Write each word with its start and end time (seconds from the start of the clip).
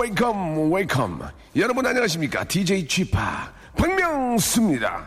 Welcome, 0.00 0.72
welcome. 0.72 1.20
여러분 1.56 1.84
안녕하십니까? 1.84 2.44
DJ 2.44 2.86
Chip 2.88 3.18
박명수입니다. 3.76 5.06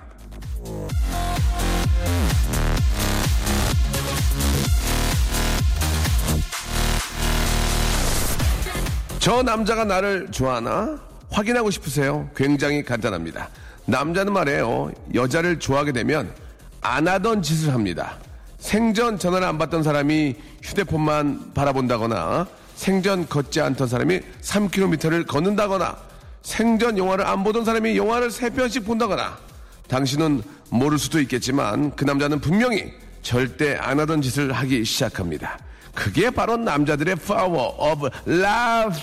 저 9.18 9.42
남자가 9.42 9.84
나를 9.84 10.30
좋아하나? 10.30 11.00
확인하고 11.32 11.72
싶으세요? 11.72 12.30
굉장히 12.36 12.84
간단합니다. 12.84 13.50
남자는 13.88 14.32
말이에요. 14.32 14.92
여자를 15.16 15.58
좋아하게 15.58 15.94
되면 15.94 16.32
안 16.82 17.08
하던 17.08 17.42
짓을 17.42 17.74
합니다. 17.74 18.20
생전 18.60 19.18
전화를 19.18 19.48
안 19.48 19.58
받던 19.58 19.82
사람이 19.82 20.36
휴대폰만 20.62 21.54
바라본다거나 21.56 22.48
생전 22.84 23.30
걷지 23.30 23.62
않던 23.62 23.88
사람이 23.88 24.20
3km를 24.42 25.26
걷는다거나 25.26 25.96
생전 26.42 26.98
영화를 26.98 27.26
안 27.26 27.42
보던 27.42 27.64
사람이 27.64 27.96
영화를 27.96 28.28
3편씩 28.28 28.86
본다거나 28.86 29.38
당신은 29.88 30.44
모를 30.70 31.00
수도 31.00 31.22
있겠지만 31.22 31.96
그 31.96 32.04
남자는 32.04 32.42
분명히 32.42 32.92
절대 33.22 33.78
안 33.78 34.02
하던 34.02 34.22
짓을 34.22 34.52
하기 34.52 34.84
시작합니다. 34.84 35.58
그게 35.96 36.30
바로 36.30 36.58
남자들의 36.58 37.16
power 37.16 37.70
of 37.80 38.10
love. 38.28 39.02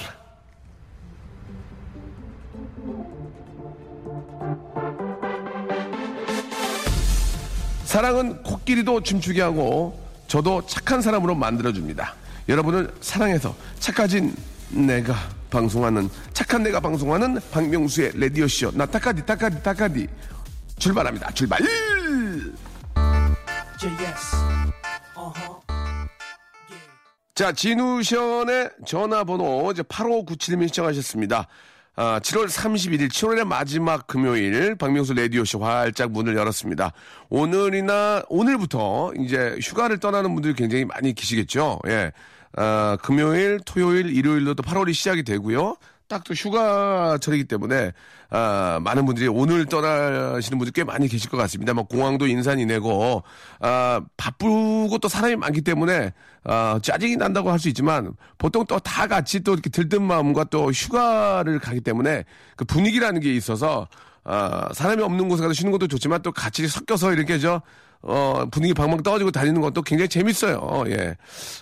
사랑은 7.84 8.42
코끼리도 8.42 9.00
춤추게 9.00 9.41
하고 9.41 9.98
저도 10.27 10.67
착한 10.67 11.00
사람으로 11.00 11.34
만들어줍니다. 11.34 12.20
여러분을 12.51 12.93
사랑해서 13.01 13.55
착해진 13.79 14.34
내가 14.70 15.15
방송하는 15.51 16.09
착한 16.33 16.65
내가 16.65 16.81
방송하는 16.81 17.39
박명수의 17.53 18.12
레디오 18.15 18.48
쇼 18.48 18.73
나 18.73 18.84
타카디 18.87 19.25
타카디 19.25 19.62
타카디 19.62 20.09
출발합니다. 20.78 21.31
출발! 21.31 21.61
자, 27.34 27.53
진우션의 27.53 28.71
전화번호 28.84 29.71
이제 29.71 29.83
8597님이 29.83 30.69
시청하셨습니다. 30.69 31.47
아, 31.97 32.21
7월 32.21 32.48
31일, 32.48 33.11
7월의 33.11 33.45
마지막 33.45 34.06
금요일, 34.06 34.75
박명수 34.75 35.15
라디오쇼 35.15 35.65
활짝 35.65 36.11
문을 36.12 36.37
열었습니다. 36.37 36.93
오늘이나, 37.28 38.23
오늘부터 38.28 39.12
이제 39.19 39.56
휴가를 39.62 39.98
떠나는 39.98 40.34
분들이 40.34 40.55
굉장히 40.55 40.84
많이 40.84 41.15
계시겠죠. 41.15 41.78
예. 41.89 42.12
아, 42.56 42.97
금요일, 43.03 43.61
토요일, 43.65 44.06
일요일로 44.15 44.55
또 44.55 44.62
8월이 44.62 44.93
시작이 44.95 45.23
되고요. 45.23 45.77
딱 46.09 46.25
또 46.25 46.34
휴가철이기 46.34 47.45
때문에 47.45 47.93
아, 48.31 48.81
많은 48.83 49.06
분들이 49.06 49.29
오늘 49.29 49.65
떠나시는 49.67 50.59
분들 50.59 50.73
꽤 50.73 50.83
많이 50.83 51.06
계실 51.06 51.31
것 51.31 51.37
같습니다. 51.37 51.73
뭐 51.73 51.84
공항도 51.84 52.27
인산이 52.27 52.67
내고 52.67 53.22
아, 53.61 54.00
바쁘고 54.16 54.99
또 54.99 55.06
사람이 55.09 55.37
많기 55.37 55.61
때문에 55.62 56.12
아, 56.43 56.81
짜증이 56.83 57.16
난다고 57.16 57.53
할 57.53 57.61
수 57.61 57.69
있지만 57.69 58.12
보통 58.38 58.67
또 58.67 58.81
다 58.81 59.06
같이 59.06 59.41
또 59.44 59.53
이렇게 59.53 59.71
들뜬 59.71 60.03
마음과 60.03 60.44
또 60.50 60.72
휴가를 60.72 61.61
가기 61.61 61.81
때문에 61.81 62.25
그 62.56 62.65
분위기라는 62.65 63.21
게 63.21 63.32
있어서 63.37 63.87
아, 64.25 64.69
사람이 64.75 65.03
없는 65.05 65.28
곳에 65.28 65.43
가서 65.43 65.53
쉬는 65.53 65.71
것도 65.71 65.87
좋지만 65.87 66.22
또 66.22 66.32
같이 66.32 66.67
섞여서 66.67 67.12
이렇게 67.12 67.38
저 67.38 67.62
어, 68.03 68.47
분위기 68.50 68.72
방방 68.72 69.03
떠가지고 69.03 69.31
다니는 69.31 69.61
것도 69.61 69.83
굉장히 69.83 70.09
재밌어요. 70.09 70.84
예. 70.88 71.16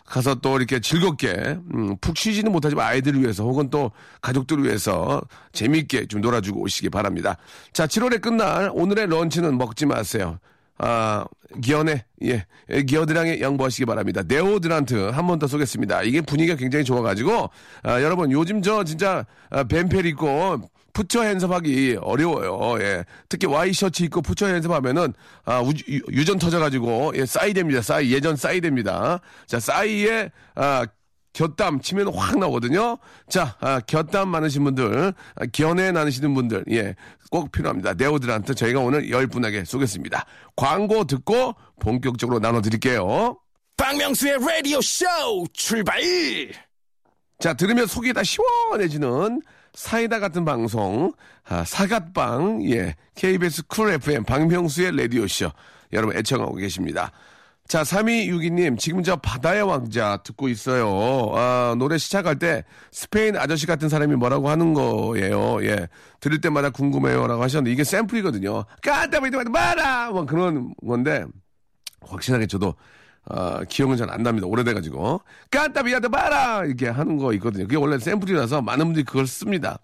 가서 0.04 0.36
또 0.36 0.56
이렇게 0.56 0.78
즐겁게, 0.80 1.58
음, 1.74 1.96
푹 2.00 2.16
쉬지는 2.16 2.52
못하지만 2.52 2.86
아이들을 2.86 3.20
위해서 3.20 3.42
혹은 3.44 3.70
또 3.70 3.90
가족들을 4.20 4.64
위해서 4.64 5.20
재밌게 5.52 6.06
좀 6.06 6.20
놀아주고 6.20 6.60
오시기 6.60 6.90
바랍니다. 6.90 7.36
자, 7.72 7.86
7월에 7.86 8.20
끝날 8.20 8.70
오늘의 8.72 9.08
런치는 9.08 9.58
먹지 9.58 9.86
마세요. 9.86 10.38
아, 10.80 11.24
기어네, 11.60 12.04
예, 12.22 12.46
기어드랑에 12.86 13.40
양보하시기 13.40 13.84
바랍니다. 13.86 14.22
네오드란트 14.24 15.08
한 15.10 15.26
번 15.26 15.40
더 15.40 15.48
쏘겠습니다. 15.48 16.02
이게 16.04 16.20
분위기가 16.20 16.56
굉장히 16.56 16.84
좋아가지고, 16.84 17.50
아, 17.82 18.00
여러분, 18.00 18.30
요즘 18.30 18.62
저 18.62 18.84
진짜, 18.84 19.26
아, 19.50 19.64
뱀펠 19.64 20.06
입고, 20.06 20.60
푸처 20.98 21.22
핸섭하기 21.22 21.98
어려워요. 22.00 22.82
예. 22.82 23.04
특히 23.28 23.46
와이셔츠 23.46 24.02
입고 24.02 24.20
푸처 24.20 24.46
핸섭하면은, 24.46 25.14
아, 25.44 25.60
우, 25.60 25.70
유, 25.88 26.24
전 26.24 26.40
터져가지고, 26.40 27.12
예, 27.14 27.24
싸이 27.24 27.54
됩니다. 27.54 27.80
싸이, 27.80 28.12
예전 28.12 28.34
싸이 28.34 28.60
됩니다. 28.60 29.20
자, 29.46 29.60
싸이에, 29.60 30.32
아, 30.56 30.84
곁담 31.34 31.80
치면 31.80 32.12
확 32.12 32.36
나오거든요. 32.40 32.98
자, 33.28 33.56
아, 33.60 33.78
곁담 33.78 34.28
많으신 34.28 34.64
분들, 34.64 35.12
아, 35.36 35.46
견해 35.52 35.92
나누시는 35.92 36.34
분들, 36.34 36.64
예, 36.72 36.96
꼭 37.30 37.52
필요합니다. 37.52 37.94
네오들한테 37.94 38.54
저희가 38.54 38.80
오늘 38.80 39.08
열 39.08 39.28
분에게 39.28 39.64
쏘겠습니다. 39.64 40.26
광고 40.56 41.04
듣고 41.04 41.54
본격적으로 41.78 42.40
나눠드릴게요. 42.40 43.38
박명수의 43.76 44.38
라디오 44.40 44.80
쇼 44.80 45.06
출발! 45.52 46.00
자, 47.38 47.54
들으면 47.54 47.86
속이 47.86 48.12
다 48.12 48.24
시원해지는 48.24 49.42
사이다 49.78 50.18
같은 50.18 50.44
방송, 50.44 51.12
아, 51.48 51.62
사같방, 51.64 52.68
예, 52.68 52.96
KBS 53.14 53.68
쿨 53.68 53.92
FM 53.92 54.24
박명수의 54.24 54.96
라디오쇼. 54.96 55.52
여러분 55.92 56.16
애청하고 56.16 56.56
계십니다. 56.56 57.12
자, 57.68 57.82
3262님, 57.84 58.76
지금 58.76 59.04
저 59.04 59.14
바다의 59.14 59.62
왕자 59.62 60.20
듣고 60.24 60.48
있어요. 60.48 61.32
아, 61.36 61.76
노래 61.78 61.96
시작할 61.96 62.40
때 62.40 62.64
스페인 62.90 63.36
아저씨 63.36 63.66
같은 63.66 63.88
사람이 63.88 64.16
뭐라고 64.16 64.50
하는 64.50 64.74
거예요. 64.74 65.64
예. 65.64 65.86
들을 66.18 66.40
때마다 66.40 66.70
궁금해요. 66.70 67.28
라고 67.28 67.40
하셨는데 67.44 67.70
이게 67.70 67.84
샘플이거든요. 67.84 68.64
까따비드 68.82 69.36
마라! 69.36 70.10
뭐 70.10 70.26
그런 70.26 70.74
건데, 70.84 71.24
확실하게 72.00 72.48
저도, 72.48 72.74
아, 73.30 73.62
기억은 73.68 73.96
잘 73.96 74.10
안 74.10 74.22
납니다. 74.22 74.46
오래돼가지고. 74.46 75.20
까따비야드 75.50 76.06
마라! 76.06 76.64
이렇게 76.64 76.88
하는 76.88 77.18
거 77.18 77.32
있거든요. 77.34 77.64
그게 77.64 77.76
원래 77.76 77.98
샘플이라서 77.98 78.62
많은 78.62 78.86
분들이 78.86 79.04
그걸 79.04 79.26
씁니다. 79.26 79.78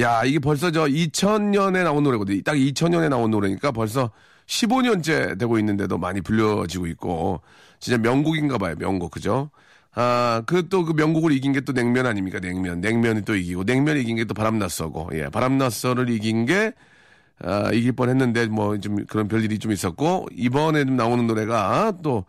야, 0.00 0.22
이게 0.24 0.38
벌써 0.38 0.70
저 0.70 0.84
2000년에 0.86 1.82
나온 1.84 2.02
노래거든요. 2.04 2.40
딱 2.42 2.54
2000년에 2.54 3.08
나온 3.08 3.30
노래니까 3.30 3.72
벌써 3.72 4.10
15년째 4.46 5.38
되고 5.38 5.58
있는데도 5.58 5.98
많이 5.98 6.20
불려지고 6.20 6.86
있고 6.88 7.40
진짜 7.80 7.98
명곡인가 7.98 8.58
봐요. 8.58 8.74
명곡 8.78 9.10
그죠? 9.12 9.50
아, 9.94 10.42
그 10.46 10.68
또 10.68 10.84
그 10.84 10.92
명곡을 10.92 11.32
이긴 11.32 11.52
게 11.52 11.60
또 11.62 11.72
냉면 11.72 12.06
아닙니까? 12.06 12.38
냉면. 12.40 12.80
냉면이 12.80 13.22
또 13.24 13.34
이기고 13.34 13.64
냉면이 13.64 14.00
이긴 14.02 14.16
게 14.16 14.24
또 14.24 14.34
바람났어고. 14.34 15.10
예. 15.14 15.28
바람났어를 15.30 16.10
이긴 16.10 16.46
게 16.46 16.72
아, 17.42 17.70
이길 17.72 17.92
뻔 17.92 18.08
했는데 18.10 18.46
뭐 18.46 18.78
좀 18.78 19.04
그런 19.06 19.28
별일이 19.28 19.58
좀 19.58 19.72
있었고 19.72 20.28
이번에 20.36 20.84
좀 20.84 20.96
나오는 20.96 21.26
노래가 21.26 21.92
또 22.02 22.24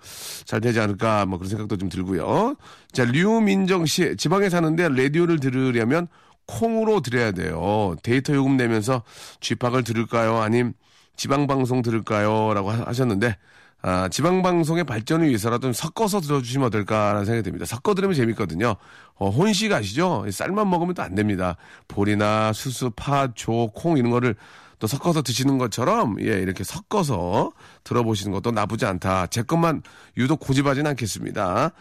잘 0.46 0.62
되지 0.62 0.80
않을까 0.80 1.26
뭐 1.26 1.38
그런 1.38 1.50
생각도 1.50 1.78
좀 1.78 1.90
들고요. 1.90 2.56
자, 2.94 3.06
류민정 3.06 3.86
씨 3.86 4.16
지방에 4.18 4.50
사는데 4.50 4.90
라디오를 4.90 5.40
들으려면 5.40 6.08
콩으로 6.48 7.02
들어야 7.02 7.32
돼요. 7.32 7.96
데이터 8.04 8.34
요금 8.34 8.58
내면서 8.58 9.04
쥐팍을 9.42 9.84
들을까요? 9.84 10.38
아님 10.38 10.74
지방 11.16 11.48
방송 11.48 11.82
들을까요? 11.82 12.54
라고 12.54 12.72
하셨는데, 12.72 13.38
아, 13.84 14.10
지방방송의 14.10 14.84
발전을 14.86 15.28
위해서라도 15.28 15.72
섞어서 15.74 16.20
들어주시면 16.22 16.68
어떨까라는 16.68 17.26
생각이 17.26 17.44
듭니다. 17.44 17.66
섞어 17.66 17.94
들으면 17.96 18.16
재밌거든요. 18.16 18.76
어, 19.16 19.30
혼식 19.30 19.72
아시죠? 19.72 20.26
쌀만 20.32 20.70
먹으면 20.70 20.94
또 20.96 21.02
안 21.04 21.16
됩니다. 21.16 21.58
보리나 21.88 22.54
수수, 22.54 22.92
파, 22.96 23.28
조, 23.34 23.68
콩 23.74 23.98
이런 23.98 24.12
거를 24.12 24.36
또 24.82 24.88
섞어서 24.88 25.22
드시는 25.22 25.60
것처럼, 25.60 26.18
예, 26.22 26.40
이렇게 26.40 26.64
섞어서 26.64 27.52
들어보시는 27.84 28.34
것도 28.34 28.50
나쁘지 28.50 28.88
않다. 28.88 29.28
제 29.28 29.44
것만 29.44 29.84
유독 30.18 30.40
고집하진 30.40 30.88
않겠습니다. 30.88 31.72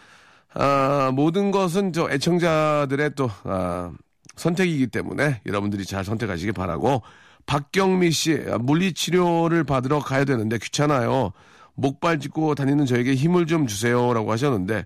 아, 0.53 1.11
모든 1.11 1.49
것은 1.49 1.93
저 1.93 2.07
애청자들의 2.11 3.13
또, 3.15 3.31
아, 3.43 3.91
선택이기 4.35 4.87
때문에 4.87 5.41
여러분들이 5.47 5.83
잘 5.83 6.05
선택하시기 6.05 6.51
바라고, 6.51 7.01
박경미 7.47 8.11
씨, 8.11 8.35
물리치료를 8.35 9.63
받으러 9.63 9.99
가야 9.99 10.23
되는데 10.23 10.59
귀찮아요. 10.59 11.31
목발 11.73 12.19
짚고 12.19 12.53
다니는 12.53 12.85
저에게 12.85 13.15
힘을 13.15 13.47
좀 13.47 13.65
주세요라고 13.65 14.31
하셨는데, 14.31 14.85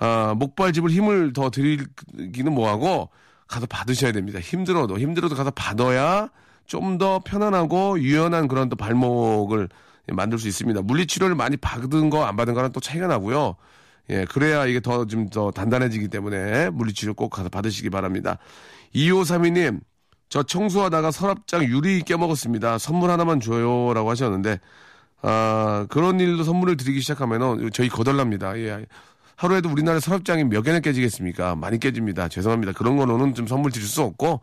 아, 0.00 0.34
목발집을 0.36 0.90
힘을 0.90 1.32
더 1.32 1.50
드리기는 1.50 2.52
뭐하고, 2.52 3.10
가서 3.46 3.66
받으셔야 3.66 4.10
됩니다. 4.10 4.40
힘들어도, 4.40 4.98
힘들어도 4.98 5.36
가서 5.36 5.52
받아야 5.52 6.28
좀 6.66 6.98
더 6.98 7.20
편안하고 7.24 8.00
유연한 8.00 8.48
그런 8.48 8.68
또 8.68 8.76
발목을 8.76 9.68
만들 10.12 10.38
수 10.38 10.48
있습니다. 10.48 10.82
물리치료를 10.82 11.34
많이 11.34 11.56
받은 11.56 12.10
거, 12.10 12.24
안 12.24 12.36
받은 12.36 12.54
거랑 12.54 12.72
또 12.72 12.80
차이가 12.80 13.06
나고요. 13.06 13.56
예, 14.10 14.24
그래야 14.26 14.66
이게 14.66 14.80
더 14.80 15.04
좀 15.06 15.28
더 15.30 15.50
단단해지기 15.50 16.08
때문에 16.08 16.70
물리치료 16.70 17.14
꼭 17.14 17.30
가서 17.30 17.48
받으시기 17.48 17.88
바랍니다. 17.90 18.38
2532님, 18.94 19.80
저 20.28 20.42
청소하다가 20.42 21.10
서랍장 21.10 21.64
유리 21.64 22.02
깨먹었습니다. 22.02 22.78
선물 22.78 23.10
하나만 23.10 23.40
줘요. 23.40 23.92
라고 23.94 24.10
하셨는데, 24.10 24.58
아, 25.22 25.86
그런 25.90 26.18
일도 26.20 26.42
선물을 26.44 26.76
드리기 26.76 27.00
시작하면은 27.00 27.70
저희 27.72 27.88
거덜납니다. 27.88 28.58
예. 28.58 28.86
하루에도 29.36 29.70
우리나라 29.70 30.00
서랍장이 30.00 30.44
몇 30.44 30.62
개나 30.62 30.80
깨지겠습니까? 30.80 31.56
많이 31.56 31.78
깨집니다. 31.78 32.28
죄송합니다. 32.28 32.72
그런 32.72 32.96
거로는 32.96 33.34
좀 33.34 33.46
선물 33.46 33.72
드릴 33.72 33.86
수 33.86 34.02
없고, 34.02 34.40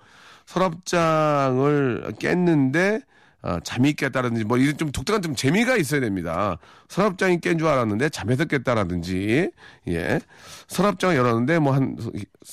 서랍장을 0.50 2.13
깼는데, 2.18 3.01
아, 3.42 3.60
잠이 3.63 3.94
깼다라든지, 3.94 4.44
뭐, 4.46 4.57
이런 4.57 4.75
좀 4.78 4.92
독특한 4.92 5.22
좀 5.22 5.36
재미가 5.36 5.78
있어야 5.78 6.01
됩니다. 6.01 6.57
서랍장이 6.88 7.40
깬 7.40 7.60
줄 7.60 7.68
알았는데, 7.68 8.10
잠에서 8.10 8.46
깼다라든지, 8.46 9.51
예. 9.90 10.19
서랍장을 10.68 11.16
열었는데, 11.16 11.60
뭐, 11.60 11.74
한, 11.74 11.96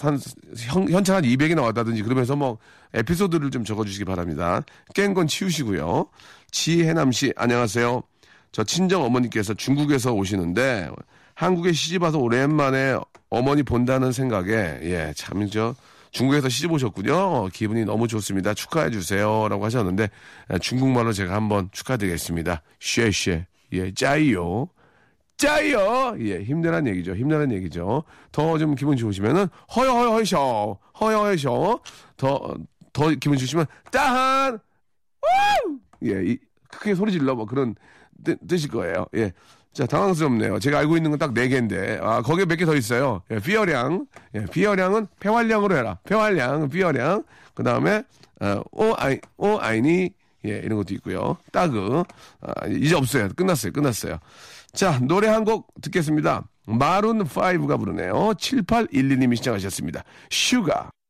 한, 0.00 0.18
현, 0.58 0.88
현찰 0.90 1.16
한 1.16 1.24
200이 1.24 1.54
나왔다든지, 1.54 2.02
그러면서 2.02 2.36
뭐, 2.36 2.58
에피소드를 2.92 3.50
좀 3.50 3.64
적어주시기 3.64 4.04
바랍니다. 4.04 4.60
깬 4.94 5.14
건 5.14 5.26
치우시고요. 5.26 6.08
지혜남 6.50 7.12
씨, 7.12 7.32
안녕하세요. 7.34 8.02
저 8.52 8.62
친정 8.62 9.04
어머니께서 9.04 9.54
중국에서 9.54 10.12
오시는데, 10.12 10.90
한국에 11.34 11.72
시집 11.72 12.02
와서 12.02 12.18
오랜만에 12.18 12.98
어머니 13.30 13.62
본다는 13.62 14.12
생각에, 14.12 14.52
예, 14.82 15.12
참, 15.16 15.48
저, 15.48 15.74
중국에서 16.16 16.48
시집 16.48 16.72
오셨군요. 16.72 17.14
어, 17.14 17.48
기분이 17.52 17.84
너무 17.84 18.08
좋습니다. 18.08 18.54
축하해 18.54 18.90
주세요. 18.90 19.48
라고 19.48 19.64
하셨는데, 19.66 20.08
예, 20.52 20.58
중국말로 20.58 21.12
제가 21.12 21.34
한번 21.34 21.68
축하드리겠습니다. 21.72 22.62
쉐쉐. 22.80 23.46
예, 23.72 23.92
짜이요. 23.92 24.68
짜요! 25.36 26.16
예, 26.20 26.42
힘내란 26.42 26.86
얘기죠. 26.86 27.14
힘내란 27.14 27.52
얘기죠. 27.52 28.04
더 28.32 28.56
좀 28.56 28.74
기분 28.74 28.96
좋으시면은, 28.96 29.48
허여허여허셔. 29.76 30.78
허여허여셔. 31.00 31.80
더, 32.16 32.54
더 32.94 33.10
기분 33.10 33.36
좋으시면, 33.36 33.66
따한! 33.92 34.54
우! 34.54 35.78
예, 36.06 36.24
이, 36.24 36.38
크게 36.70 36.94
소리 36.94 37.12
질러. 37.12 37.34
뭐 37.34 37.44
그런 37.44 37.74
뜻, 38.24 38.38
뜻일 38.48 38.70
거예요. 38.70 39.04
예. 39.16 39.32
자, 39.76 39.84
당황스럽네요. 39.86 40.58
제가 40.58 40.78
알고 40.78 40.96
있는 40.96 41.10
건 41.10 41.18
딱 41.18 41.34
네 41.34 41.48
개인데, 41.48 41.98
아, 42.02 42.22
거기에 42.22 42.46
몇 42.46 42.56
개 42.56 42.64
더 42.64 42.74
있어요. 42.74 43.22
예, 43.30 43.38
비어량. 43.38 44.06
예, 44.34 44.44
비어량은 44.46 45.06
폐활량으로 45.20 45.76
해라. 45.76 45.98
폐활량, 46.04 46.70
비어량. 46.70 47.24
그 47.54 47.62
다음에, 47.62 48.02
어, 48.40 48.62
오, 48.72 48.94
아이, 48.96 49.18
오, 49.36 49.58
아이니. 49.58 50.10
예, 50.46 50.50
이런 50.64 50.78
것도 50.78 50.94
있고요. 50.94 51.36
따그. 51.52 52.04
아, 52.40 52.66
이제 52.68 52.94
없어요. 52.94 53.28
끝났어요. 53.36 53.72
끝났어요. 53.72 54.18
자, 54.72 54.98
노래 55.02 55.28
한 55.28 55.44
곡 55.44 55.68
듣겠습니다. 55.82 56.44
마룬5가 56.66 57.78
부르네요. 57.78 58.12
7812님이 58.38 59.36
신청하셨습니다. 59.36 60.04
슈가. 60.30 60.90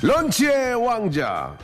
런치의 0.00 0.76
왕자. 0.76 1.56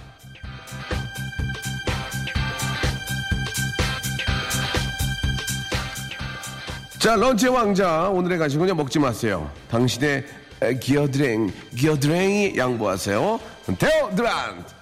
자, 6.98 7.14
런치의 7.14 7.52
왕자. 7.52 8.08
오늘의 8.08 8.38
간식은요, 8.38 8.74
먹지 8.74 8.98
마세요. 8.98 9.48
당신의 9.70 10.24
에, 10.62 10.74
기어드랭, 10.78 11.52
기어드랭이 11.76 12.56
양보하세요. 12.56 13.38
데오드란트! 13.78 14.74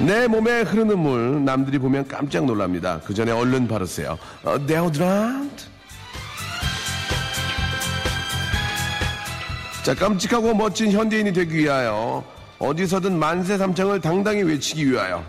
내 0.00 0.28
몸에 0.28 0.62
흐르는 0.62 0.98
물, 0.98 1.44
남들이 1.44 1.78
보면 1.78 2.06
깜짝 2.08 2.44
놀랍니다. 2.44 3.00
그 3.04 3.14
전에 3.14 3.32
얼른 3.32 3.68
바르세요. 3.68 4.18
어, 4.44 4.66
데오드란트! 4.66 5.77
자, 9.82 9.94
깜찍하고 9.94 10.54
멋진 10.54 10.92
현대인이 10.92 11.32
되기 11.32 11.56
위하여 11.58 12.24
어디서든 12.58 13.18
만세 13.18 13.56
삼창을 13.56 14.00
당당히 14.00 14.42
외치기 14.42 14.90
위하여 14.90 15.24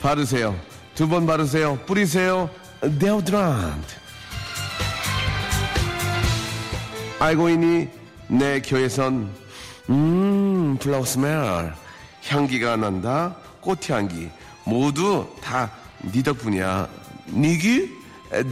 바르세요. 0.00 0.54
두 0.94 1.08
번 1.08 1.26
바르세요. 1.26 1.76
뿌리세요. 1.86 2.48
데오드란트. 3.00 3.94
알고 7.18 7.48
있니? 7.50 7.88
내 8.28 8.60
곁에선 8.60 9.30
음, 9.90 10.76
flower 10.78 11.04
smell. 11.04 11.72
향기가 12.28 12.76
난다. 12.76 13.34
꽃향기. 13.60 14.30
모두 14.64 15.26
다 15.42 15.70
네 16.12 16.22
덕분이야. 16.22 16.86
니기? 17.32 17.90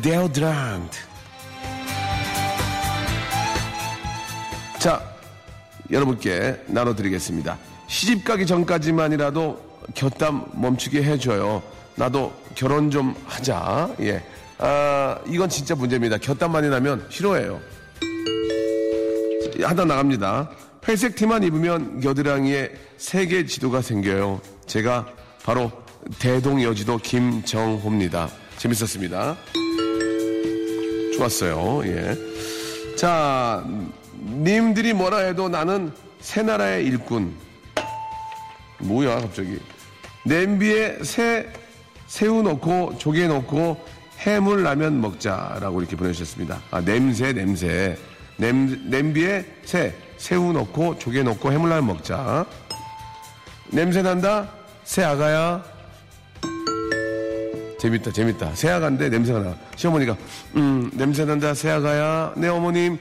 데오드란트. 0.03 0.99
자, 4.79 5.01
여러분께 5.91 6.63
나눠드리겠습니다. 6.67 7.59
시집 7.87 8.25
가기 8.25 8.47
전까지만이라도 8.47 9.73
곁담 9.95 10.47
멈추게 10.55 11.03
해줘요. 11.03 11.63
나도 11.97 12.33
결혼 12.55 12.91
좀 12.91 13.15
하자. 13.27 13.95
예. 14.01 14.23
아, 14.59 15.19
이건 15.27 15.49
진짜 15.49 15.75
문제입니다. 15.75 16.19
곁담만이 16.19 16.69
나면 16.69 17.07
싫어해요. 17.11 17.61
하다 19.63 19.85
나갑니다. 19.85 20.51
회색 20.89 21.17
티만 21.17 21.43
입으면 21.43 22.01
겨드랑이에 22.01 22.71
세계 22.97 23.45
지도가 23.45 23.83
생겨요. 23.83 24.41
제가 24.67 25.07
바로 25.45 25.71
대동 26.19 26.63
여지도 26.63 26.99
김정호입니다. 26.99 28.29
재밌었습니다. 28.57 29.37
좋았어요. 31.17 31.83
예. 31.87 32.17
자, 32.97 33.65
님들이 34.23 34.93
뭐라 34.93 35.19
해도 35.19 35.49
나는 35.49 35.93
새 36.21 36.43
나라의 36.43 36.87
일꾼. 36.87 37.35
뭐야, 38.79 39.21
갑자기. 39.21 39.61
냄비에 40.25 41.03
새, 41.03 41.49
새우 42.07 42.43
넣고, 42.43 42.99
조개 42.99 43.27
넣고, 43.27 43.85
해물 44.21 44.63
라면 44.63 45.01
먹자라고 45.01 45.81
이렇게 45.81 45.97
보내주셨습니다. 45.97 46.63
아, 46.71 46.81
냄새, 46.81 47.33
냄새. 47.33 47.99
냄, 48.37 48.89
냄비에 48.89 49.45
새, 49.65 49.95
새우 50.17 50.53
넣고, 50.53 50.99
조개 50.99 51.23
넣고, 51.25 51.53
해물 51.53 51.71
라면 51.71 51.87
먹자. 51.87 52.47
냄새 53.69 54.03
난다? 54.03 54.53
새 54.85 55.03
아가야? 55.03 55.65
재밌다, 57.83 58.13
재밌다. 58.13 58.55
새 58.55 58.71
아가인데 58.71 59.09
냄새가 59.09 59.41
나. 59.41 59.57
시어머니가, 59.75 60.17
음, 60.55 60.89
냄새 60.95 61.25
난다, 61.25 61.53
새 61.53 61.69
아가야? 61.69 62.33
네, 62.37 62.47
어머님. 62.47 62.97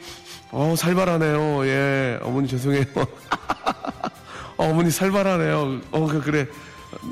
어, 0.49 0.73
살벌하네요. 0.75 1.67
예, 1.67 2.19
어머니 2.23 2.47
죄송해요. 2.47 2.85
어, 2.95 3.05
어머니 4.57 4.89
살벌하네요. 4.89 5.81
어, 5.91 6.07
그, 6.07 6.19
그래. 6.21 6.47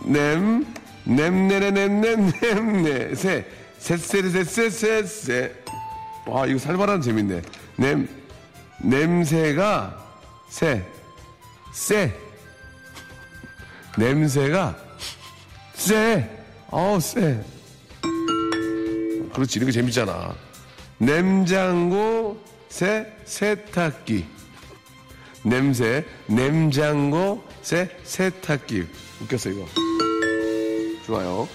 냄, 0.03 0.65
냄내네, 1.03 1.69
냄냄, 1.69 2.31
냄내. 2.41 3.13
새, 3.13 3.45
새새리, 3.77 4.31
새새, 4.31 4.71
새새. 4.71 5.53
와, 6.25 6.47
이거 6.47 6.57
살벌한 6.57 7.03
재밌네. 7.03 7.43
냄, 7.75 8.09
냄새가 8.81 9.95
새, 10.49 10.83
새. 11.71 12.11
냄새가 13.95 14.75
쎄. 15.75 16.27
어우, 16.71 16.99
쎄. 16.99 17.39
그렇지, 19.39 19.57
이렇게 19.57 19.71
재밌잖아. 19.71 20.35
냄장고, 20.97 22.43
새, 22.67 23.07
세탁기. 23.23 24.27
냄새, 25.43 26.05
냄장고, 26.27 27.41
새, 27.61 27.89
세탁기. 28.03 28.85
웃겼어, 29.21 29.51
이거. 29.51 29.65
좋아요. 31.05 31.47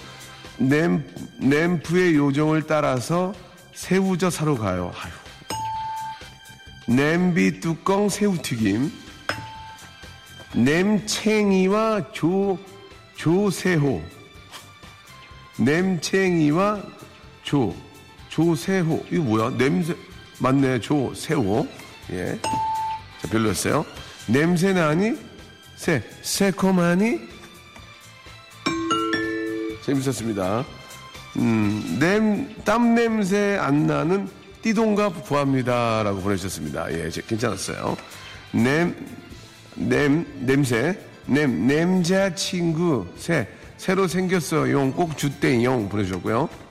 냄, 0.57 1.07
램프의 1.39 2.15
요정을 2.15 2.63
따라서 2.63 3.33
새우젓 3.75 4.33
사러 4.33 4.57
가요. 4.57 4.91
아유. 4.99 5.11
냄비 6.87 7.59
뚜껑 7.59 8.09
새우튀김. 8.09 8.91
냄챙이와 10.55 12.11
조, 12.13 12.57
조세호. 13.17 14.01
냄챙이와 15.59 16.94
조, 17.45 17.73
조세호. 18.29 19.05
이거 19.11 19.23
뭐야? 19.23 19.51
냄새, 19.51 19.95
맞네. 20.39 20.81
조세호. 20.81 21.65
예. 22.11 22.37
자, 23.21 23.27
별로였어요. 23.29 23.85
냄새 24.27 24.73
나니? 24.73 25.15
새, 25.75 26.03
새콤하니? 26.23 27.19
재밌었습니다. 29.85 30.65
음, 31.37 31.97
냄, 31.99 32.55
땀 32.65 32.95
냄새 32.95 33.57
안 33.61 33.85
나는 33.85 34.27
띠동갑 34.63 35.23
구합니다. 35.25 36.01
라고 36.01 36.21
보내주셨습니다. 36.21 36.91
예, 36.91 37.09
괜찮았어요. 37.27 37.95
냄, 38.51 38.95
냄, 39.75 40.25
냄새. 40.39 40.97
냄, 41.27 41.67
냄자 41.67 42.33
친구. 42.33 43.05
새, 43.17 43.47
새로 43.77 44.07
생겼어요. 44.07 44.93
꼭 44.93 45.15
주대용 45.15 45.89
보내주셨고요. 45.89 46.64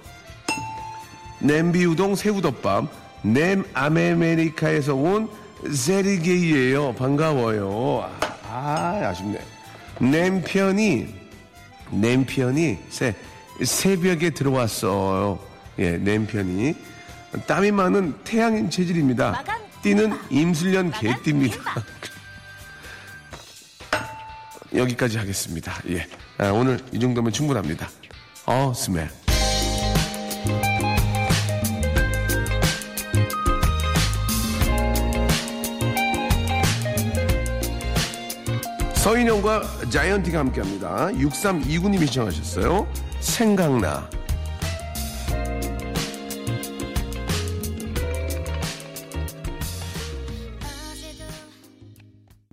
냄비 1.44 1.84
우동 1.84 2.14
새우덮밥. 2.14 2.88
냄 3.22 3.64
아메리카에서 3.74 4.94
온 4.94 5.28
세리게이예요. 5.70 6.94
반가워요. 6.94 8.10
아, 8.48 9.00
아쉽네. 9.10 9.40
냄편이 10.00 11.14
냄편이 11.90 12.78
새, 12.88 13.14
새벽에 13.62 14.30
들어왔어요. 14.30 15.38
예, 15.78 15.98
냄편이. 15.98 16.74
땀이 17.46 17.72
많은 17.72 18.14
태양인 18.24 18.70
체질입니다. 18.70 19.44
띠는 19.82 20.18
임술련 20.30 20.92
개띠입니다. 20.92 21.56
여기까지 24.74 25.18
하겠습니다. 25.18 25.74
예. 25.90 26.06
아, 26.38 26.50
오늘 26.50 26.80
이 26.90 26.98
정도면 26.98 27.32
충분합니다. 27.32 27.88
어, 28.46 28.72
스멜. 28.74 29.23
서인영과 39.04 39.90
자이언티가 39.90 40.38
함께합니다. 40.38 41.08
6329님이 41.08 42.06
시청하셨어요. 42.06 42.88
생각나. 43.20 44.08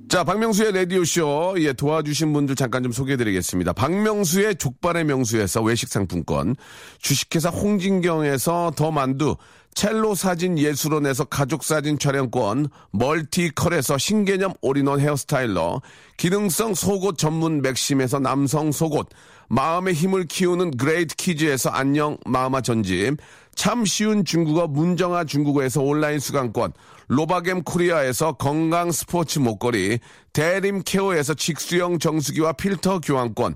자, 0.09 0.25
박명수의 0.25 0.73
라디오쇼. 0.73 1.55
예, 1.59 1.71
도와주신 1.71 2.33
분들 2.33 2.57
잠깐 2.57 2.83
좀 2.83 2.91
소개해드리겠습니다. 2.91 3.71
박명수의 3.71 4.57
족발의 4.57 5.05
명수에서 5.05 5.61
외식상품권, 5.61 6.57
주식회사 6.99 7.47
홍진경에서 7.47 8.73
더 8.75 8.91
만두, 8.91 9.37
첼로 9.73 10.15
사진 10.15 10.57
예술원에서 10.57 11.25
가족 11.25 11.63
사진 11.63 11.97
촬영권, 11.97 12.67
멀티컬에서 12.91 13.97
신개념 13.97 14.53
all-in-one 14.61 14.99
hair 14.99 15.29
styler, 15.29 15.81
기능성 16.17 16.73
속옷 16.73 17.17
전문 17.17 17.61
맥심에서 17.61 18.19
남성 18.19 18.71
속옷, 18.71 19.07
마음의 19.47 19.93
힘을 19.93 20.25
키우는 20.25 20.77
그레이트 20.77 21.15
키즈에서 21.15 21.69
안녕 21.69 22.17
마마 22.25 22.61
전집, 22.61 23.17
참 23.55 23.85
쉬운 23.85 24.23
중국어 24.23 24.67
문정아 24.67 25.25
중국어에서 25.25 25.81
온라인 25.81 26.19
수강권, 26.19 26.73
로바겜 27.07 27.63
코리아에서 27.63 28.33
건강 28.33 28.91
스포츠 28.91 29.39
목걸이, 29.39 29.99
대림 30.33 30.83
케어에서 30.85 31.33
직수형 31.33 31.99
정수기와 31.99 32.53
필터 32.53 32.99
교환권, 32.99 33.55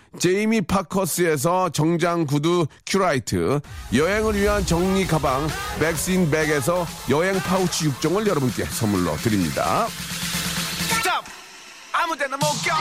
제이미 0.19 0.61
파커스에서 0.61 1.69
정장 1.69 2.25
구두 2.25 2.67
큐라이트, 2.85 3.61
여행을 3.93 4.35
위한 4.35 4.65
정리 4.65 5.07
가방 5.07 5.47
백스인 5.79 6.29
백에서 6.29 6.85
여행 7.09 7.39
파우치 7.39 7.89
6종을 7.89 8.27
여러분께 8.27 8.65
선물로 8.65 9.15
드립니다. 9.17 9.87
Stop! 9.87 11.23
아무 11.93 12.17
데나 12.17 12.35
못 12.35 12.45
껴! 12.65 12.75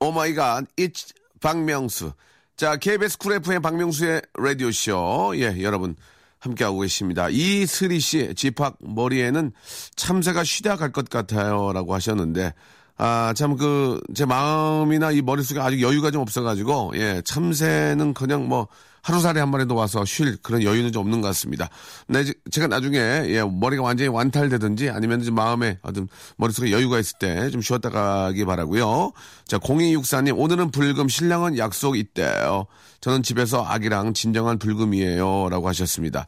Oh 0.00 0.17
my 0.17 0.33
god, 0.33 0.66
it's 0.76 1.14
박명수. 1.40 2.12
자, 2.56 2.76
KBS 2.76 3.18
쿨 3.18 3.32
FM 3.32 3.62
박명수의 3.62 4.22
라디오쇼. 4.34 5.32
예, 5.36 5.62
여러분. 5.62 5.96
함께하고 6.44 6.80
계십니다. 6.80 7.28
이슬이 7.30 8.00
씨, 8.00 8.32
집합 8.34 8.76
머리에는 8.80 9.52
참새가 9.96 10.44
쉬다 10.44 10.76
갈 10.76 10.92
것 10.92 11.08
같아요. 11.08 11.72
라고 11.72 11.94
하셨는데, 11.94 12.54
아, 12.96 13.32
참, 13.36 13.56
그, 13.56 14.00
제 14.14 14.24
마음이나 14.24 15.10
이 15.10 15.22
머릿속에 15.22 15.58
아직 15.60 15.80
여유가 15.80 16.10
좀 16.10 16.22
없어가지고, 16.22 16.92
예, 16.96 17.22
참새는 17.24 18.14
그냥 18.14 18.46
뭐, 18.46 18.68
하루살이 19.04 19.38
한 19.38 19.50
마리도 19.50 19.74
와서 19.74 20.04
쉴 20.04 20.36
그런 20.42 20.62
여유는 20.62 20.90
좀 20.92 21.02
없는 21.02 21.20
것 21.20 21.28
같습니다. 21.28 21.68
네, 22.08 22.24
제가 22.50 22.66
나중에 22.66 22.98
예, 22.98 23.42
머리가 23.42 23.82
완전히 23.82 24.08
완탈되든지 24.08 24.88
아니면 24.90 25.22
좀 25.22 25.34
마음에 25.34 25.78
어떤 25.82 26.08
머릿속에 26.36 26.72
여유가 26.72 26.98
있을 26.98 27.18
때 27.18 27.50
좀 27.50 27.60
쉬었다 27.60 27.90
가기 27.90 28.44
바라고요. 28.44 29.12
자, 29.46 29.58
0264님 29.58 30.38
오늘은 30.38 30.70
불금 30.70 31.08
신랑은 31.08 31.58
약속 31.58 31.96
있대요. 31.96 32.66
저는 33.00 33.22
집에서 33.22 33.62
아기랑 33.64 34.14
진정한 34.14 34.58
불금이에요. 34.58 35.48
라고 35.50 35.68
하셨습니다. 35.68 36.26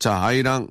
자, 0.00 0.20
아이랑 0.20 0.68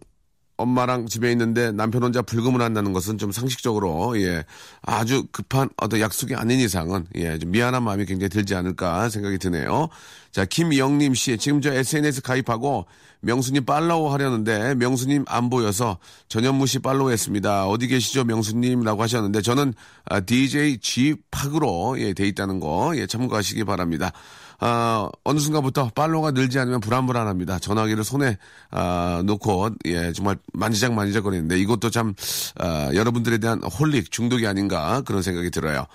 엄마랑 0.58 1.06
집에 1.06 1.32
있는데 1.32 1.72
남편 1.72 2.04
혼자 2.04 2.22
불금을 2.22 2.62
한다는 2.62 2.92
것은 2.92 3.18
좀 3.18 3.32
상식적으로 3.32 4.20
예 4.20 4.44
아주 4.82 5.26
급한 5.32 5.70
어떤 5.78 6.00
약속이 6.00 6.36
아닌 6.36 6.60
이상은 6.60 7.06
예좀 7.16 7.52
미안한 7.52 7.84
마음이 7.84 8.06
굉장히 8.06 8.30
들지 8.30 8.56
않을까 8.56 9.10
생각이 9.10 9.38
드네요. 9.38 9.90
자 10.32 10.46
김영림 10.46 11.14
씨 11.14 11.38
지금 11.38 11.62
저 11.62 11.72
SNS 11.72 12.22
가입하고 12.24 12.88
명수님 13.22 13.66
팔로우 13.66 14.12
하려는데 14.12 14.76
명수님 14.76 15.26
안 15.28 15.50
보여서 15.50 15.98
전현무 16.28 16.66
씨 16.68 16.80
팔로우했습니다. 16.80 17.68
어디 17.68 17.88
계시죠 17.88 18.24
명수님이라고 18.24 19.02
하셨는데 19.02 19.42
저는 19.42 19.74
아, 20.06 20.20
DJ 20.20 20.80
G 20.80 21.16
팍으로 21.32 22.00
예, 22.00 22.14
돼 22.14 22.28
있다는 22.28 22.60
거 22.60 22.94
예, 22.96 23.06
참고하시기 23.06 23.64
바랍니다. 23.64 24.12
아, 24.60 25.10
어느 25.24 25.40
순간부터 25.40 25.92
팔로우가 25.94 26.32
늘지 26.32 26.58
않으면 26.60 26.80
불안불안합니다. 26.80 27.60
전화기를 27.60 28.04
손에 28.04 28.38
아, 28.72 29.22
놓고 29.26 29.70
예 29.86 30.12
정말 30.14 30.38
만지작 30.54 30.94
만지작거리는데 30.94 31.60
이것도 31.60 31.90
참 31.90 32.14
아, 32.60 32.90
여러분들에 32.94 33.38
대한 33.38 33.62
홀릭 33.64 34.12
중독이 34.12 34.48
아닌가 34.48 35.02
그런 35.02 35.22
생각이 35.22 35.52
들어요. 35.52 35.86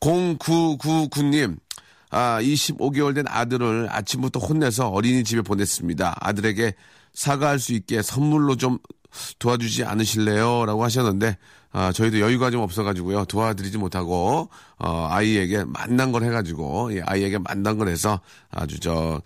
0999님 0.00 1.56
아, 2.10 2.40
25개월 2.42 3.14
된 3.14 3.24
아들을 3.28 3.88
아침부터 3.90 4.40
혼내서 4.40 4.88
어린이집에 4.88 5.42
보냈습니다. 5.42 6.16
아들에게 6.20 6.74
사과할 7.14 7.58
수 7.58 7.72
있게 7.72 8.02
선물로 8.02 8.56
좀 8.56 8.78
도와주지 9.38 9.84
않으실래요? 9.84 10.66
라고 10.66 10.84
하셨는데, 10.84 11.36
아, 11.72 11.92
저희도 11.92 12.20
여유가 12.20 12.50
좀 12.50 12.62
없어가지고요. 12.62 13.24
도와드리지 13.26 13.78
못하고, 13.78 14.48
어, 14.82 15.08
아이에게 15.10 15.64
만난 15.64 16.10
걸 16.10 16.24
해가지고, 16.24 16.94
예, 16.94 17.02
아이에게 17.04 17.36
만난 17.38 17.76
걸 17.76 17.88
해서 17.88 18.20
아주 18.50 18.80
저, 18.80 19.20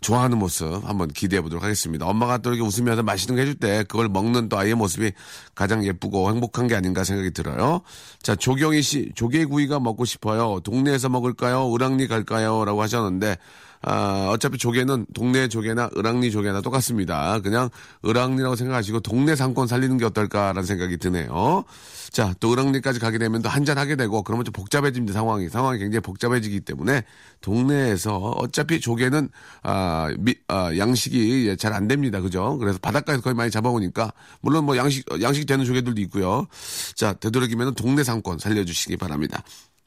좋아하는 0.00 0.38
모습 0.38 0.82
한번 0.88 1.08
기대해 1.08 1.42
보도록 1.42 1.62
하겠습니다. 1.62 2.06
엄마가 2.06 2.38
또 2.38 2.50
이렇게 2.50 2.66
웃으면서 2.66 3.02
맛있는 3.02 3.36
거 3.36 3.40
해줄 3.40 3.56
때 3.56 3.84
그걸 3.88 4.08
먹는 4.08 4.48
또 4.48 4.58
아이의 4.58 4.74
모습이 4.74 5.12
가장 5.54 5.84
예쁘고 5.84 6.30
행복한 6.30 6.66
게 6.66 6.74
아닌가 6.74 7.04
생각이 7.04 7.32
들어요. 7.32 7.82
자, 8.22 8.34
조경희 8.34 8.80
씨, 8.80 9.12
조개구이가 9.14 9.80
먹고 9.80 10.06
싶어요. 10.06 10.60
동네에서 10.60 11.10
먹을까요? 11.10 11.74
을왕리 11.74 12.08
갈까요? 12.08 12.64
라고 12.64 12.80
하셨는데, 12.80 13.36
아, 13.82 14.28
어차피 14.30 14.58
조개는 14.58 15.06
동네 15.14 15.48
조개나 15.48 15.90
을왕리 15.96 16.30
조개나 16.30 16.60
똑같습니다. 16.60 17.38
그냥 17.40 17.68
을왕리라고 18.04 18.56
생각하시고 18.56 19.00
동네 19.00 19.36
상권 19.36 19.66
살리는 19.66 19.96
게 19.98 20.04
어떨까라는 20.06 20.64
생각이 20.64 20.96
드네요. 20.96 21.64
자, 22.10 22.34
또 22.40 22.52
을왕리까지 22.52 22.98
가게 22.98 23.18
되면 23.18 23.42
또 23.42 23.48
한잔 23.48 23.78
하게 23.78 23.94
되고 23.94 24.22
그러면 24.22 24.44
좀 24.44 24.52
복잡해 24.52 24.85
집니다. 24.92 25.14
상황이. 25.14 25.48
상황이 25.48 25.78
굉장히 25.78 26.00
복잡해지기 26.00 26.60
때문에 26.60 27.04
동네에서 27.40 28.16
어차피 28.16 28.80
조개는 28.80 29.28
아, 29.62 30.12
미, 30.18 30.34
아 30.48 30.76
양식이 30.76 31.56
잘안 31.58 31.88
됩니다. 31.88 32.20
그죠? 32.20 32.58
그래서 32.58 32.78
바닷가에서 32.80 33.22
거의 33.22 33.34
많이 33.34 33.50
잡아오니까 33.50 34.12
물론 34.40 34.64
뭐 34.64 34.76
양식 34.76 35.04
양식 35.22 35.46
되는 35.46 35.64
조개들도 35.64 36.00
있고요. 36.02 36.46
자, 36.94 37.12
되도록이면 37.12 37.74
동네 37.74 38.04
상권 38.04 38.38
살려주시기 38.38 38.96
바랍니다. 38.96 39.42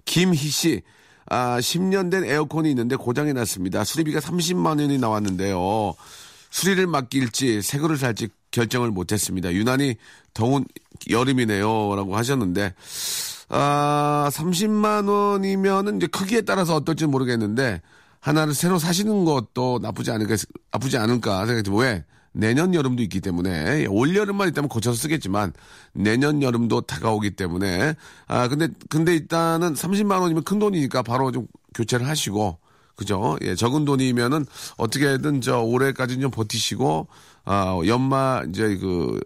김희 0.05 0.37
씨 0.37 0.81
아, 1.27 1.59
10년 1.59 2.09
된 2.09 2.23
에어컨이 2.23 2.69
있는데 2.71 2.95
고장이 2.95 3.33
났습니다. 3.33 3.83
수리비가 3.83 4.19
30만 4.19 4.79
원이 4.79 4.97
나왔는데요. 4.97 5.93
수리를 6.49 6.87
맡길지 6.87 7.61
새 7.61 7.77
거를 7.77 7.97
살지 7.97 8.29
결정을 8.51 8.89
못했습니다. 8.89 9.53
유난히 9.53 9.95
더운 10.33 10.65
여름이네요라고 11.09 12.17
하셨는데 12.17 12.73
아 13.49 14.29
30만 14.31 15.09
원이면은 15.09 15.97
이제 15.97 16.07
크기에 16.07 16.41
따라서 16.41 16.75
어떨지 16.75 17.05
모르겠는데 17.07 17.81
하나를 18.19 18.53
새로 18.53 18.77
사시는 18.77 19.25
것도 19.25 19.79
나쁘지 19.81 20.11
않을까 20.11 20.35
나쁘지 20.71 20.97
않을까 20.97 21.45
생각이 21.45 21.69
왜 21.73 22.05
내년 22.31 22.75
여름도 22.75 23.01
있기 23.03 23.21
때문에 23.21 23.87
올 23.87 24.15
여름만 24.15 24.47
있다면 24.49 24.69
고쳐서 24.69 24.95
쓰겠지만 24.97 25.53
내년 25.93 26.43
여름도 26.43 26.81
다가오기 26.81 27.31
때문에 27.31 27.95
아 28.27 28.47
근데 28.47 28.67
근데 28.89 29.15
일단은 29.15 29.73
30만 29.73 30.21
원이면 30.21 30.43
큰 30.43 30.59
돈이니까 30.59 31.01
바로 31.01 31.31
좀 31.31 31.47
교체를 31.73 32.07
하시고 32.07 32.59
그죠? 32.95 33.37
예, 33.41 33.55
적은 33.55 33.85
돈이면은 33.85 34.45
어떻게든 34.77 35.39
저 35.39 35.61
올해까지는 35.61 36.21
좀 36.21 36.31
버티시고 36.31 37.07
아, 37.51 37.79
연말 37.87 38.47
이제 38.49 38.77
그 38.77 39.19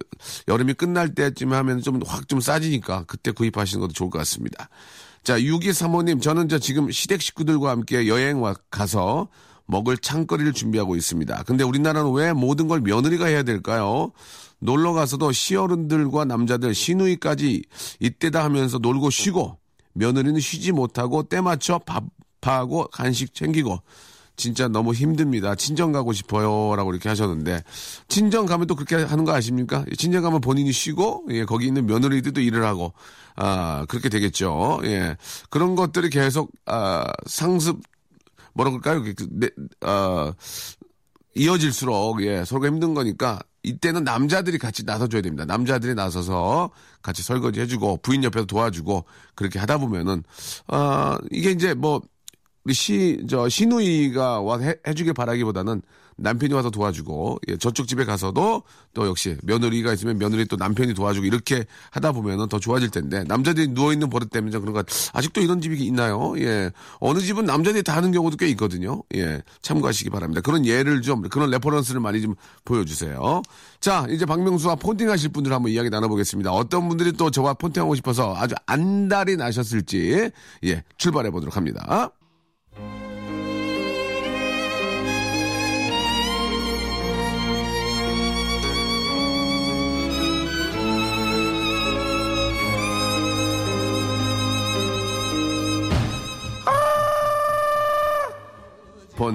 여름이 0.48 0.76
끝날 0.76 1.14
때쯤 1.14 1.52
하면 1.52 1.82
좀 1.82 2.00
확 2.08 2.26
좀 2.30 2.40
싸지니까 2.40 3.04
그때 3.06 3.32
구입하시는 3.32 3.82
것도 3.82 3.92
좋을 3.92 4.10
것 4.10 4.18
같습니다. 4.20 4.70
자, 5.24 5.38
6235님, 5.38 6.22
저는 6.22 6.48
저 6.48 6.58
지금 6.58 6.90
시댁 6.90 7.22
식구들과 7.22 7.70
함께 7.72 8.08
여행 8.08 8.42
와 8.42 8.56
가서 8.72 9.28
먹을 9.66 9.98
창거리를 9.98 10.54
준비하고 10.54 10.96
있습니다. 10.96 11.44
근데 11.44 11.66
우리나라는 11.66 12.14
왜 12.14 12.32
모든 12.32 12.70
걸 12.70 12.80
며느리가 12.80 13.26
해야 13.26 13.44
될까요? 13.44 14.12
놀러 14.60 14.94
가서도 14.94 15.34
시어른들과 15.34 16.24
남자들 16.24 16.74
시누이까지 16.74 17.64
이때다 18.00 18.42
하면서 18.42 18.78
놀고 18.78 19.10
쉬고 19.10 19.58
며느리는 19.94 20.40
쉬지 20.40 20.72
못하고 20.72 21.24
때 21.24 21.42
맞춰 21.42 21.80
밥하고 22.42 22.88
간식 22.88 23.34
챙기고 23.34 23.80
진짜 24.36 24.68
너무 24.68 24.94
힘듭니다. 24.94 25.56
친정 25.56 25.92
가고 25.92 26.12
싶어요. 26.14 26.76
라고 26.76 26.92
이렇게 26.92 27.10
하셨는데, 27.10 27.64
친정 28.08 28.46
가면 28.46 28.68
또 28.68 28.76
그렇게 28.76 28.96
하는 28.96 29.26
거 29.26 29.34
아십니까? 29.34 29.86
친정 29.98 30.24
가면 30.24 30.42
본인이 30.42 30.72
쉬고, 30.72 31.26
예, 31.30 31.46
거기 31.46 31.68
있는 31.68 31.86
며느리들도 31.86 32.42
일을 32.42 32.66
하고, 32.66 32.94
아, 33.36 33.86
그렇게 33.88 34.10
되겠죠. 34.10 34.80
예. 34.86 35.18
그런 35.50 35.76
것들이 35.76 36.10
계속, 36.10 36.52
아, 36.66 37.06
상습, 37.28 37.82
뭐라 38.54 38.72
그럴까요? 38.72 39.04
그, 39.04 39.14
네, 39.32 39.50
아, 39.82 40.34
이어질수록, 41.36 42.24
예, 42.24 42.44
서로가 42.46 42.68
힘든 42.68 42.94
거니까, 42.94 43.40
이때는 43.66 44.04
남자들이 44.04 44.58
같이 44.58 44.84
나서줘야 44.84 45.22
됩니다. 45.22 45.46
남자들이 45.46 45.96
나서서 45.96 46.70
같이 47.02 47.24
설거지 47.24 47.62
해주고, 47.62 48.00
부인 48.02 48.24
옆에서 48.24 48.46
도와주고, 48.46 49.06
그렇게 49.36 49.60
하다 49.60 49.78
보면은, 49.78 50.24
아, 50.68 51.18
이게 51.32 51.52
이제 51.52 51.74
뭐, 51.74 52.02
우리 52.66 52.74
시, 52.74 53.26
저, 53.30 53.50
시누이가 53.50 54.42
와 54.42 54.58
해, 54.60 54.76
해주길 54.88 55.14
바라기보다는 55.14 55.82
남편이 56.16 56.54
와서 56.54 56.70
도와주고, 56.70 57.40
예, 57.50 57.58
저쪽 57.58 57.88
집에 57.88 58.06
가서도 58.06 58.64
또 58.94 59.08
역시 59.08 59.36
며느리가 59.44 59.94
있으면 59.94 60.18
며느리 60.18 60.46
또 60.46 60.56
남편이 60.56 60.94
도와주고 60.94 61.26
이렇게 61.26 61.66
하다 61.92 62.12
보면은 62.12 62.48
더 62.48 62.60
좋아질 62.60 62.92
텐데, 62.92 63.24
남자들이 63.26 63.70
누워있는 63.70 64.10
버릇 64.10 64.30
때문에 64.30 64.58
그런 64.60 64.74
것, 64.74 64.86
아직도 65.12 65.42
이런 65.42 65.60
집이 65.60 65.84
있나요? 65.86 66.36
예. 66.38 66.72
어느 67.00 67.20
집은 67.20 67.46
남자들이 67.46 67.84
다 67.84 67.96
하는 67.98 68.12
경우도 68.12 68.38
꽤 68.38 68.48
있거든요. 68.50 69.04
예. 69.16 69.42
참고하시기 69.62 70.10
바랍니다. 70.12 70.42
그런 70.42 70.66
예를 70.66 71.02
좀, 71.02 71.24
그런 71.24 71.50
reference를 71.50 72.00
많이 72.00 72.22
좀 72.22 72.36
보여주세요. 72.64 73.42
자, 73.82 74.06
이제 74.10 74.26
박명수와 74.26 74.76
폰팅 74.76 75.10
하실 75.10 75.30
분들 75.30 75.52
한번 75.52 75.72
이야기 75.72 75.90
나눠보겠습니다. 75.90 76.52
어떤 76.52 76.88
분들이 76.88 77.12
또 77.12 77.32
저와 77.32 77.56
폰팅하고 77.56 77.96
싶어서 77.96 78.36
아주 78.36 78.56
안달이 78.68 79.36
나셨을지, 79.36 80.30
예, 80.66 80.84
출발해 80.98 81.32
보도록 81.32 81.58
합니다. 81.58 82.12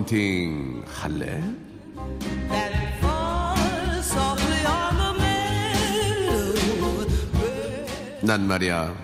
폰팅 0.08 0.82
할래? 0.86 1.42
난 8.22 8.46
말이야 8.46 8.94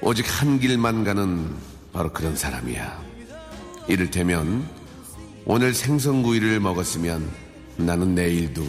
오직 0.00 0.24
한 0.40 0.60
길만 0.60 1.02
가는 1.04 1.52
바로 1.92 2.12
그런 2.12 2.36
사람이야. 2.36 3.02
이를테면 3.88 4.68
오늘 5.44 5.74
생선구이를 5.74 6.60
먹었으면 6.60 7.28
나는 7.76 8.14
내일도 8.14 8.62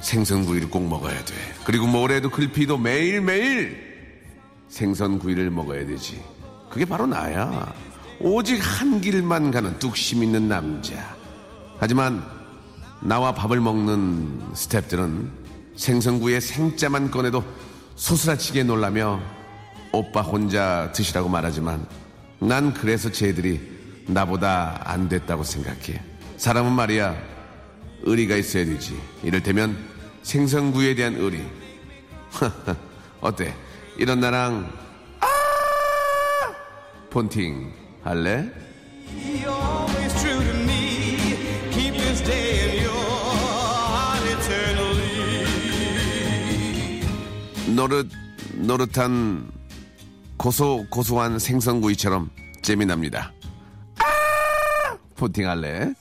생선구이를 0.00 0.70
꼭 0.70 0.86
먹어야 0.86 1.24
돼. 1.24 1.34
그리고 1.64 1.86
모레도 1.88 2.30
글피도 2.30 2.78
매일매일 2.78 4.22
생선구이를 4.68 5.50
먹어야 5.50 5.84
되지. 5.86 6.22
그게 6.70 6.84
바로 6.84 7.06
나야 7.06 7.74
오직 8.22 8.58
한 8.58 9.00
길만 9.00 9.50
가는 9.50 9.76
뚝심 9.80 10.22
있는 10.22 10.48
남자. 10.48 10.94
하지만 11.78 12.22
나와 13.00 13.34
밥을 13.34 13.60
먹는 13.60 14.52
스탭들은 14.54 15.28
생선구이의 15.76 16.40
생자만 16.40 17.10
꺼내도 17.10 17.42
소스라치게 17.96 18.62
놀라며 18.62 19.20
오빠 19.90 20.20
혼자 20.22 20.92
드시라고 20.92 21.28
말하지만 21.28 21.84
난 22.38 22.72
그래서 22.72 23.10
쟤들이 23.10 23.60
나보다 24.06 24.82
안 24.84 25.08
됐다고 25.08 25.42
생각해. 25.42 26.00
사람은 26.36 26.72
말이야 26.72 27.16
의리가 28.02 28.36
있어야 28.36 28.64
되지. 28.64 29.00
이를테면 29.24 29.76
생선구이에 30.22 30.94
대한 30.94 31.16
의리. 31.16 31.44
어때? 33.20 33.52
이런 33.98 34.20
나랑 34.20 34.72
아! 35.20 35.26
폰팅 37.10 37.81
할래? 38.04 38.50
노릇 47.74 48.08
노릇한 48.54 49.50
고소 50.36 50.86
고소한 50.90 51.38
생선구이처럼 51.38 52.30
재미납니다. 52.62 53.32
아! 53.98 54.96
포팅할래? 55.16 55.94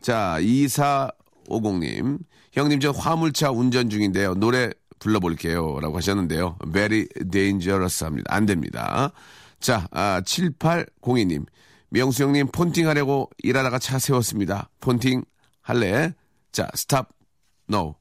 자 0.00 0.36
2450님 0.40 2.18
형님 2.52 2.80
저 2.80 2.90
화물차 2.92 3.50
운전 3.50 3.90
중인데요 3.90 4.34
노래 4.34 4.70
불러볼게요 4.98 5.80
라고 5.80 5.96
하셨는데요. 5.96 6.56
Very 6.72 7.08
dangerous 7.30 8.04
합니다. 8.04 8.32
안 8.34 8.46
됩니다. 8.46 9.12
자, 9.60 9.88
아, 9.90 10.20
7802님. 10.24 11.46
명수 11.90 12.22
형님 12.24 12.48
폰팅 12.48 12.86
하려고 12.88 13.30
일하다가 13.38 13.78
차 13.78 13.98
세웠습니다. 13.98 14.68
폰팅 14.80 15.24
할래? 15.62 16.12
자, 16.52 16.68
스탑. 16.74 17.08
No. 17.70 17.94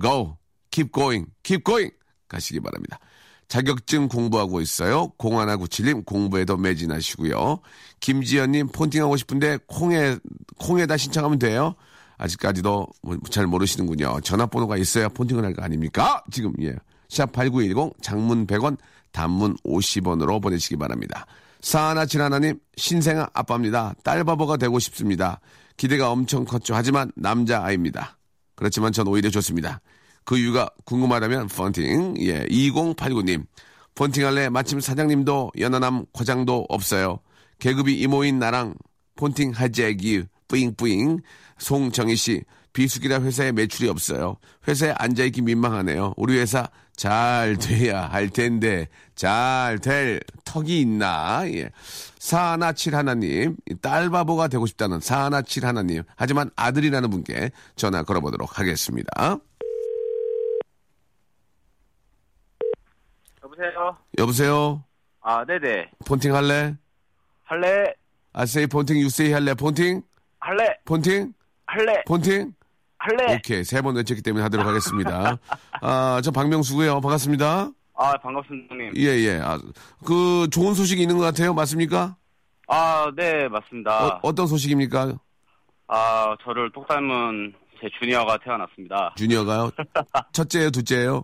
Go. 0.00 0.36
Keep 0.70 0.92
going. 0.92 1.26
Keep 1.42 1.64
going. 1.64 1.94
가시기 2.28 2.60
바랍니다. 2.60 2.98
자격증 3.48 4.08
공부하고 4.08 4.60
있어요. 4.60 5.12
0197님 5.18 6.04
공부에도 6.04 6.56
매진하시고요. 6.56 7.60
김지연님 8.00 8.68
폰팅하고 8.68 9.16
싶은데 9.16 9.58
콩에, 9.68 10.16
콩에다 10.58 10.96
신청하면 10.96 11.38
돼요. 11.38 11.74
아직까지도 12.18 12.86
뭐잘 13.02 13.46
모르시는군요. 13.46 14.20
전화번호가 14.22 14.76
있어야 14.78 15.08
폰팅을 15.08 15.44
할 15.44 15.54
거 15.54 15.62
아닙니까? 15.62 16.24
지금, 16.32 16.52
예. 16.62 16.74
샵 17.08 17.30
8910 17.30 17.92
장문 18.02 18.46
100원 18.48 18.78
단문 19.16 19.56
50원으로 19.64 20.42
보내시기 20.42 20.76
바랍니다. 20.76 21.24
사하나 21.62 22.04
칠하나님 22.04 22.60
신생 22.76 23.24
아빠입니다. 23.32 23.94
딸바보가 24.04 24.58
되고 24.58 24.78
싶습니다. 24.78 25.40
기대가 25.78 26.10
엄청 26.10 26.44
컸죠. 26.44 26.74
하지만 26.74 27.10
남자아이입니다. 27.16 28.18
그렇지만 28.56 28.92
전 28.92 29.08
오히려 29.08 29.30
좋습니다. 29.30 29.80
그 30.24 30.36
이유가 30.36 30.68
궁금하다면 30.84 31.46
펀팅 31.48 32.16
예 32.20 32.44
2089님 32.44 33.46
폰팅할래 33.94 34.50
마침 34.50 34.80
사장님도 34.80 35.52
연하남 35.58 36.04
과장도 36.12 36.66
없어요. 36.68 37.20
계급이 37.58 37.98
이모인 37.98 38.38
나랑 38.38 38.74
폰팅 39.16 39.52
하재기 39.52 40.24
뿌잉뿌잉 40.48 41.20
송정희 41.58 42.16
씨 42.16 42.42
비수기라 42.74 43.22
회사에 43.22 43.52
매출이 43.52 43.88
없어요. 43.88 44.36
회사에 44.68 44.90
앉아있기 44.90 45.40
민망하네요. 45.40 46.12
우리 46.18 46.38
회사 46.38 46.68
잘 46.96 47.56
돼야 47.58 48.02
할 48.06 48.30
텐데 48.30 48.88
잘 49.14 49.78
될 49.82 50.20
턱이 50.44 50.80
있나? 50.80 51.42
예. 51.48 51.70
사나칠 52.18 52.94
하나님 52.96 53.56
딸바보가 53.82 54.48
되고 54.48 54.66
싶다는 54.66 55.00
사나칠 55.00 55.64
하나님 55.66 56.02
하지만 56.16 56.50
아들이라는 56.56 57.10
분께 57.10 57.50
전화 57.76 58.02
걸어보도록 58.02 58.58
하겠습니다. 58.58 59.38
여보세요. 63.44 63.96
여보세요. 64.18 64.84
아 65.20 65.44
네네. 65.44 65.90
폰팅 66.04 66.34
할래? 66.34 66.74
할래. 67.44 67.94
아세이 68.32 68.66
폰팅 68.66 68.98
유세이 68.98 69.32
할래? 69.32 69.54
폰팅? 69.54 70.02
할래. 70.40 70.64
폰팅? 70.84 71.32
할래. 71.66 72.02
폰팅? 72.06 72.54
할래. 73.06 73.34
오케이. 73.36 73.64
세 73.64 73.80
번 73.82 73.96
외쳤기 73.96 74.22
때문에 74.22 74.42
하도록 74.44 74.66
하겠습니다. 74.66 75.38
아, 75.80 76.20
저 76.24 76.30
박명수고요. 76.30 77.00
반갑습니다. 77.00 77.70
아, 77.98 78.12
반갑습니다, 78.18 78.74
형님. 78.74 78.92
예, 78.96 79.02
예. 79.24 79.40
아, 79.42 79.58
그 80.04 80.48
좋은 80.50 80.74
소식이 80.74 81.00
있는 81.02 81.16
것 81.18 81.24
같아요. 81.24 81.54
맞습니까? 81.54 82.16
아, 82.68 83.10
네, 83.16 83.48
맞습니다. 83.48 84.18
어, 84.22 84.32
떤 84.34 84.46
소식입니까? 84.46 85.14
아, 85.88 86.36
저를 86.44 86.70
똑 86.72 86.86
닮은 86.88 87.54
제 87.80 87.88
주니어가 88.00 88.38
태어났습니다. 88.44 89.14
주니어가요? 89.16 89.70
첫째예요, 90.32 90.70
둘째예요? 90.70 91.22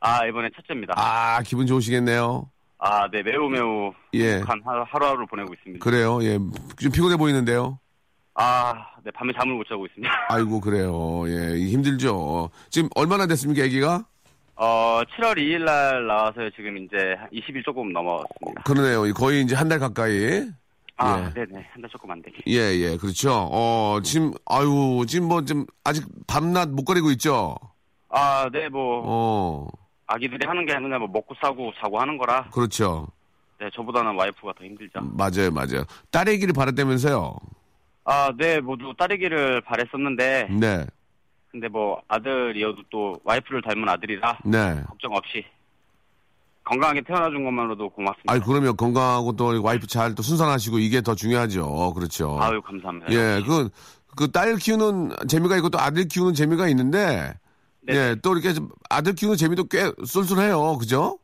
아, 0.00 0.24
이번에 0.26 0.48
첫째입니다. 0.54 0.94
아, 0.96 1.42
기분 1.42 1.66
좋으시겠네요. 1.66 2.48
아, 2.78 3.08
네, 3.10 3.22
매우 3.22 3.48
매우 3.48 3.92
예. 4.14 4.34
행복한 4.34 4.60
하루, 4.64 4.84
하루하루 4.88 5.26
보내고 5.26 5.52
있습니다. 5.54 5.82
그래요. 5.82 6.22
예. 6.22 6.38
좀 6.78 6.92
피곤해 6.92 7.16
보이는데요. 7.16 7.78
아, 8.38 8.74
네, 9.02 9.10
밤에 9.12 9.32
잠을 9.38 9.54
못 9.54 9.66
자고 9.66 9.86
있습니다. 9.86 10.12
아이고, 10.28 10.60
그래요. 10.60 11.24
예. 11.28 11.56
힘들죠. 11.68 12.50
지금 12.70 12.88
얼마나 12.94 13.26
됐습니까, 13.26 13.64
아기가? 13.64 14.04
어, 14.56 15.00
7월 15.16 15.36
2일 15.36 15.64
날 15.64 16.06
나와서 16.06 16.40
지금 16.54 16.76
이제 16.78 17.16
20일 17.32 17.64
조금 17.64 17.92
넘었습니다. 17.92 18.62
그러네요. 18.64 19.12
거의 19.14 19.42
이제 19.42 19.54
한 19.54 19.68
달 19.68 19.78
가까이. 19.78 20.42
아, 20.98 21.30
예. 21.30 21.34
네네. 21.46 21.66
한 21.72 21.82
달 21.82 21.90
조금 21.90 22.10
안 22.10 22.22
되게. 22.22 22.36
예, 22.46 22.74
예, 22.74 22.96
그렇죠. 22.96 23.32
어, 23.50 24.00
지금, 24.02 24.32
아유, 24.46 25.04
지금 25.08 25.28
뭐, 25.28 25.42
좀, 25.44 25.64
아직 25.84 26.04
밤낮 26.26 26.68
못 26.70 26.84
가리고 26.84 27.10
있죠? 27.12 27.54
아, 28.08 28.48
네, 28.52 28.68
뭐, 28.68 29.02
어, 29.04 29.68
아기들이 30.06 30.46
하는 30.46 30.64
게 30.66 30.72
아니라 30.74 30.98
뭐 30.98 31.08
먹고 31.08 31.34
싸고 31.40 31.72
자고 31.80 32.00
하는 32.00 32.16
거라, 32.16 32.48
그렇죠. 32.50 33.08
네, 33.58 33.68
저보다는 33.74 34.14
와이프가 34.14 34.52
더 34.58 34.64
힘들죠. 34.64 35.00
맞아요, 35.02 35.50
맞아요. 35.50 35.84
딸애기를 36.10 36.52
바랐다면서요? 36.54 37.34
아, 38.08 38.32
네, 38.38 38.60
모두 38.60 38.94
딸이기를 38.96 39.62
바랬었는데, 39.62 40.48
네, 40.60 40.86
근데 41.50 41.66
뭐 41.68 42.00
아들이어도 42.06 42.82
또 42.88 43.16
와이프를 43.24 43.62
닮은 43.62 43.88
아들이라 43.88 44.38
네. 44.44 44.80
걱정 44.86 45.12
없이 45.14 45.44
건강하게 46.64 47.02
태어나준 47.02 47.44
것만으로도 47.44 47.90
고맙습니다. 47.90 48.32
아이, 48.32 48.40
그러면 48.40 48.76
건강하고 48.76 49.34
또 49.36 49.60
와이프 49.62 49.86
잘 49.88 50.14
또 50.14 50.22
순산하시고 50.22 50.78
이게 50.78 51.00
더 51.00 51.14
중요하죠. 51.14 51.94
그렇죠. 51.94 52.38
아유, 52.40 52.60
감사합니다. 52.62 53.12
예, 53.12 53.42
그, 53.46 53.68
그 54.16 54.30
딸 54.32 54.56
키우는 54.56 55.10
재미가 55.28 55.56
있고 55.56 55.68
또 55.70 55.78
아들 55.78 56.06
키우는 56.08 56.34
재미가 56.34 56.68
있는데, 56.68 57.34
네. 57.82 57.94
예, 57.94 58.16
또 58.22 58.32
이렇게 58.34 58.52
좀 58.52 58.68
아들 58.88 59.14
키우는 59.14 59.36
재미도 59.36 59.64
꽤 59.64 59.90
쏠쏠해요. 60.04 60.78
그죠? 60.78 61.18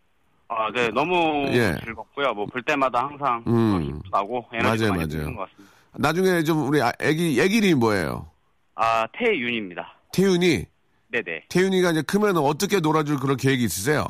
아, 0.48 0.70
네, 0.72 0.88
너무 0.90 1.46
예. 1.52 1.76
즐겁고요. 1.84 2.34
뭐 2.34 2.46
볼 2.46 2.62
때마다 2.62 3.04
항상 3.06 3.42
음. 3.46 4.00
나고 4.10 4.46
에너지가 4.52 4.90
맞아요, 4.92 5.00
많이 5.00 5.16
맞아요. 5.16 5.36
것 5.36 5.42
같습니다. 5.50 5.72
나중에 5.96 6.42
좀 6.42 6.66
우리 6.68 6.80
아- 6.80 6.92
애기, 7.00 7.40
애기 7.40 7.58
이름이 7.58 7.74
뭐예요? 7.74 8.30
아, 8.74 9.06
태윤입니다. 9.12 9.94
태윤이? 10.12 10.64
네네. 11.08 11.44
태윤이가 11.50 11.90
이제 11.90 12.02
크면 12.02 12.36
어떻게 12.38 12.80
놀아줄 12.80 13.18
그런 13.18 13.36
계획이 13.36 13.64
있으세요? 13.64 14.06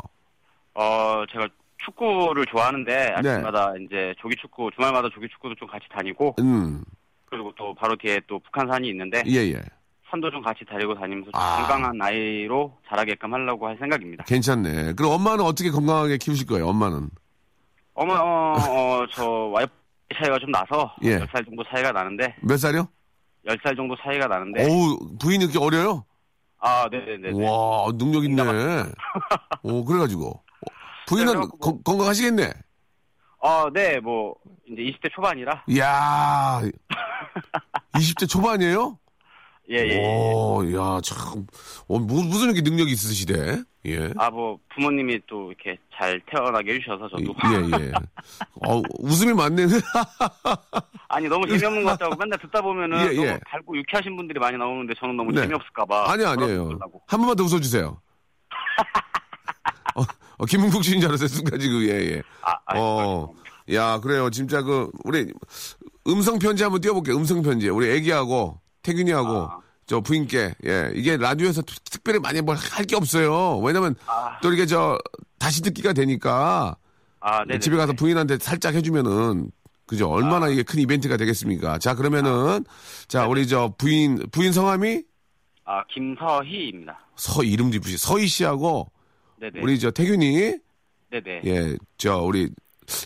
어, 0.74 1.24
제가 1.30 1.48
축구를 1.84 2.46
좋아하는데 2.46 2.94
네. 3.22 3.30
아침마다 3.30 3.74
이제 3.84 4.14
조기 4.20 4.36
축구 4.40 4.70
주말마다 4.74 5.08
조기 5.12 5.28
축구도 5.28 5.56
좀 5.56 5.66
같이 5.66 5.84
다니고 5.92 6.36
음, 6.38 6.84
그리고 7.24 7.52
또 7.56 7.74
바로 7.74 7.96
뒤에 7.96 8.20
또 8.28 8.38
북한산이 8.38 8.88
있는데 8.90 9.24
예, 9.26 9.38
예. 9.52 9.60
산도 10.08 10.30
좀 10.30 10.42
같이 10.42 10.64
다니고 10.64 10.94
다니면서 10.94 11.32
좀 11.32 11.40
아. 11.40 11.56
건강한 11.66 12.00
아이로 12.00 12.78
자라게끔 12.88 13.34
하려고 13.34 13.66
할 13.66 13.76
생각입니다. 13.78 14.22
괜찮네. 14.24 14.92
그럼 14.92 15.12
엄마는 15.12 15.44
어떻게 15.44 15.70
건강하게 15.70 16.18
키우실 16.18 16.46
거예요, 16.46 16.68
엄마는? 16.68 17.08
어머, 17.94 18.14
어, 18.14 18.54
어, 18.70 19.06
저 19.12 19.26
와이프 19.26 19.72
차이가 20.18 20.38
좀 20.38 20.50
나서 20.50 20.94
예. 21.02 21.18
10살 21.18 21.44
정도 21.46 21.62
차이가 21.70 21.92
나는데 21.92 22.34
몇 22.42 22.56
살이요? 22.56 22.88
10살 23.46 23.76
정도 23.76 23.96
차이가 24.02 24.26
나는데 24.26 24.64
어우, 24.64 25.16
부인이 25.18 25.44
이렇게 25.44 25.58
어려요? 25.58 26.04
아, 26.58 26.88
네네네. 26.90 27.44
와, 27.44 27.90
능력 27.98 28.24
있네. 28.24 28.42
오, 29.64 29.84
그래가지고. 29.84 30.42
부인은 31.08 31.36
뭐- 31.38 31.48
건- 31.48 31.82
건강하시겠네? 31.82 32.52
어, 33.40 33.68
네, 33.72 33.98
뭐 33.98 34.36
이제 34.68 34.82
20대 34.82 35.12
초반이라 35.12 35.64
이야, 35.68 36.60
20대 37.94 38.28
초반이에요? 38.28 38.98
예, 39.70 39.76
예. 39.78 39.88
예. 39.88 39.98
오, 40.06 40.62
야, 40.74 41.00
참. 41.02 41.46
어, 41.88 41.98
무, 41.98 42.22
무슨 42.22 42.46
이렇게 42.52 42.60
능력이 42.62 42.92
있으시대? 42.92 43.62
예. 43.86 44.12
아, 44.16 44.30
뭐 44.30 44.58
부모님이 44.74 45.20
또 45.26 45.48
이렇게 45.50 45.76
잘 45.96 46.20
태어나게 46.30 46.74
해주셔서 46.74 47.08
저도 47.08 47.34
예, 47.52 47.84
예. 47.86 47.92
어, 48.66 48.80
웃음이 49.00 49.32
많네. 49.32 49.66
아니 51.08 51.28
너무 51.28 51.46
재미없는 51.48 51.82
것 51.82 51.90
같다고 51.90 52.16
맨날 52.16 52.38
듣다 52.38 52.62
보면은 52.62 52.98
예, 52.98 53.16
예. 53.16 53.26
너무 53.26 53.40
밝고 53.44 53.76
유쾌하신 53.76 54.16
분들이 54.16 54.38
많이 54.38 54.56
나오는데 54.56 54.94
저는 54.98 55.16
너무 55.16 55.32
네. 55.32 55.42
재미없을까봐 55.42 56.12
아니, 56.12 56.24
아니에요. 56.24 56.78
한 57.06 57.20
번만 57.20 57.36
더 57.36 57.42
웃어주세요. 57.42 58.00
어, 59.96 60.02
어, 60.38 60.46
김은국 60.46 60.84
씨인 60.84 61.00
줄 61.00 61.08
알았어요, 61.08 61.28
순간 61.28 61.58
지금, 61.58 61.82
예, 61.82 61.88
예. 61.88 62.22
아, 62.42 62.52
아, 62.66 62.78
어, 62.78 63.34
야, 63.72 63.98
그래요. 64.00 64.30
진짜 64.30 64.62
그, 64.62 64.90
우리, 65.04 65.32
음성편지 66.06 66.62
한번 66.62 66.80
띄워볼게요. 66.80 67.16
음성편지. 67.16 67.68
우리 67.68 67.90
애기하고, 67.90 68.60
태균이하고, 68.82 69.42
아. 69.42 69.61
저 69.92 70.00
부인께, 70.00 70.54
예. 70.64 70.90
이게 70.94 71.18
라디오에서 71.18 71.60
특- 71.60 71.84
특별히 71.84 72.18
많이 72.18 72.40
뭘 72.40 72.56
할 72.56 72.86
게 72.86 72.96
없어요. 72.96 73.58
왜냐면, 73.58 73.94
아. 74.06 74.38
또 74.40 74.48
이렇게 74.48 74.64
저, 74.64 74.98
다시 75.38 75.60
듣기가 75.60 75.92
되니까, 75.92 76.78
아, 77.20 77.44
네. 77.44 77.58
집에 77.58 77.76
가서 77.76 77.92
부인한테 77.92 78.38
살짝 78.38 78.74
해주면은, 78.74 79.50
그죠? 79.86 80.08
얼마나 80.08 80.48
이게 80.48 80.62
큰 80.62 80.80
이벤트가 80.80 81.18
되겠습니까? 81.18 81.76
자, 81.78 81.94
그러면은, 81.94 82.64
자, 83.06 83.26
우리 83.26 83.46
저 83.46 83.74
부인, 83.76 84.18
부인 84.32 84.52
성함이 84.54 85.02
아, 85.66 85.84
김서희입니다. 85.92 86.98
서 87.16 87.42
이름도 87.44 87.76
이쁘시, 87.76 87.98
서희 87.98 88.26
씨하고, 88.28 88.90
네네. 89.40 89.60
우리 89.60 89.78
저 89.78 89.90
태균이, 89.90 90.56
네네. 91.10 91.42
예, 91.44 91.76
저 91.98 92.16
우리 92.22 92.48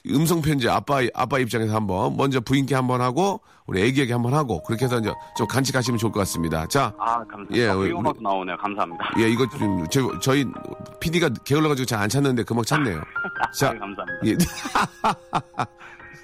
음성 0.09 0.41
편지 0.43 0.69
아빠 0.69 1.01
아빠 1.15 1.39
입장에서 1.39 1.75
한번 1.75 2.17
먼저 2.17 2.41
부인께 2.41 2.75
한번 2.75 3.01
하고 3.01 3.41
우리 3.67 3.83
애기에게 3.83 4.13
한번 4.13 4.35
하고 4.35 4.63
그렇게 4.63 4.85
해서 4.85 4.99
이제 4.99 5.13
좀 5.37 5.47
간직하시면 5.49 5.99
좋을 5.99 6.13
것 6.13 6.21
같습니다. 6.21 6.67
자, 6.67 6.93
아, 6.99 7.17
감사합니다. 7.25 7.57
예, 7.57 7.69
아, 7.69 7.75
우리- 7.75 7.91
이거도 7.91 8.15
나오네요. 8.21 8.57
감사합니다. 8.57 9.05
예, 9.19 9.29
이거 9.29 9.47
좀 9.49 9.85
저, 9.91 10.19
저희 10.21 10.45
PD가 11.01 11.31
게을러 11.45 11.69
가지고 11.69 11.85
잘 11.87 12.01
안 12.01 12.09
찾는데 12.09 12.45
금방 12.45 12.65
찾네요. 12.65 13.01
자, 13.59 13.69
아, 13.69 13.79
감사합니다. 13.79 14.05
예, 14.27 14.37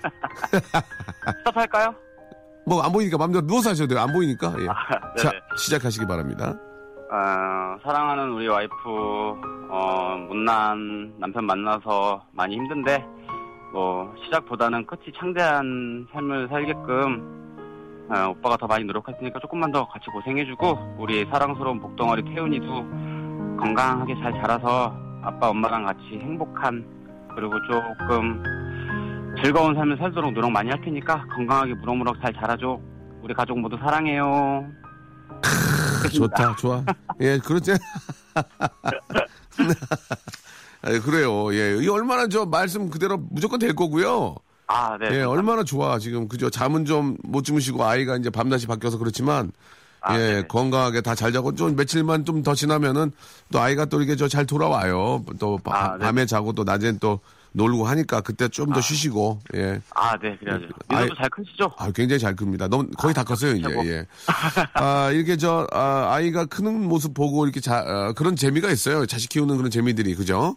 스탑할까요? 1.38 1.94
뭐 2.66 2.82
안 2.84 2.92
보이니까 2.92 3.18
마음대로 3.18 3.44
누워서 3.46 3.70
하셔도 3.70 3.88
돼요. 3.94 4.00
안 4.00 4.12
보이니까. 4.12 4.54
예. 4.60 4.68
아, 4.68 4.74
자, 5.16 5.30
네네. 5.30 5.40
시작하시기 5.58 6.06
바랍니다. 6.06 6.54
어, 7.10 7.76
사랑하는 7.84 8.30
우리 8.32 8.46
와이프, 8.48 8.72
어, 9.70 10.16
못난 10.28 11.12
남편 11.18 11.44
만나서 11.44 12.24
많이 12.32 12.54
힘든데, 12.54 13.04
뭐, 13.72 14.14
시작보다는 14.24 14.86
끝이 14.86 15.12
창대한 15.18 16.06
삶을 16.12 16.48
살게끔, 16.48 18.06
어, 18.10 18.28
오빠가 18.28 18.56
더 18.58 18.66
많이 18.66 18.84
노력할 18.84 19.16
테니까 19.18 19.40
조금만 19.40 19.72
더 19.72 19.88
같이 19.88 20.04
고생해주고, 20.12 20.96
우리 20.98 21.24
사랑스러운 21.30 21.80
복덩어리 21.80 22.22
태훈이도 22.34 22.66
건강하게 23.58 24.14
잘 24.16 24.32
자라서 24.34 24.94
아빠, 25.22 25.48
엄마랑 25.48 25.86
같이 25.86 26.18
행복한, 26.20 26.84
그리고 27.34 27.54
조금 27.66 28.42
즐거운 29.42 29.74
삶을 29.74 29.96
살도록 29.96 30.34
노력 30.34 30.50
많이 30.50 30.68
할 30.68 30.78
테니까 30.82 31.24
건강하게 31.34 31.72
무럭무럭 31.74 32.20
잘 32.20 32.34
자라줘. 32.34 32.78
우리 33.22 33.32
가족 33.32 33.58
모두 33.58 33.78
사랑해요. 33.78 34.70
좋다, 36.12 36.56
좋아. 36.56 36.84
예, 37.20 37.38
그렇지. 37.38 37.72
예, 40.88 40.98
그래요. 40.98 41.54
예, 41.54 41.78
이 41.82 41.88
얼마나 41.88 42.26
저 42.28 42.44
말씀 42.44 42.90
그대로 42.90 43.18
무조건 43.30 43.58
될 43.58 43.74
거고요. 43.74 44.34
아, 44.66 44.96
네. 44.98 45.08
예, 45.18 45.22
얼마나 45.22 45.62
좋아 45.64 45.98
지금 45.98 46.28
그죠? 46.28 46.50
잠은 46.50 46.84
좀 46.84 47.16
못 47.22 47.44
주무시고 47.44 47.84
아이가 47.84 48.16
이제 48.16 48.30
밤낮이 48.30 48.66
바뀌어서 48.66 48.98
그렇지만 48.98 49.52
아, 50.00 50.14
예, 50.14 50.18
네네. 50.18 50.42
건강하게 50.48 51.00
다 51.02 51.14
잘 51.14 51.32
자고 51.32 51.54
좀 51.54 51.76
며칠만 51.76 52.24
좀 52.24 52.42
더 52.42 52.54
지나면은 52.54 53.12
또 53.52 53.60
아이가 53.60 53.84
또 53.84 53.98
이렇게 54.00 54.16
저 54.16 54.26
잘 54.28 54.44
돌아와요. 54.46 55.24
또 55.38 55.58
바- 55.58 55.76
아, 55.76 55.88
네네. 55.92 56.04
밤에 56.04 56.26
자고 56.26 56.52
또 56.52 56.64
낮엔 56.64 56.98
또 57.00 57.20
놀고 57.54 57.84
하니까 57.86 58.20
그때 58.22 58.48
좀더 58.48 58.80
쉬시고 58.80 59.40
예. 59.54 59.80
아, 59.94 60.16
네, 60.18 60.36
그래야죠. 60.38 60.66
아이- 60.88 61.02
민호도 61.02 61.14
잘 61.16 61.28
크시죠? 61.30 61.72
아, 61.76 61.90
굉장히 61.90 62.18
잘 62.20 62.34
큽니다. 62.34 62.68
너무 62.68 62.88
거의 62.96 63.12
다 63.14 63.24
컸어요, 63.24 63.52
이제. 63.52 63.68
최고. 63.68 63.86
예. 63.86 64.06
아, 64.74 65.10
이렇게 65.10 65.36
저 65.36 65.66
아, 65.72 66.18
이가 66.20 66.46
크는 66.46 66.88
모습 66.88 67.12
보고 67.14 67.44
이렇게 67.44 67.60
자, 67.60 67.80
어, 67.80 68.12
그런 68.14 68.36
재미가 68.36 68.70
있어요. 68.70 69.04
자식 69.06 69.28
키우는 69.30 69.56
그런 69.58 69.70
재미들이 69.70 70.14
그죠? 70.14 70.56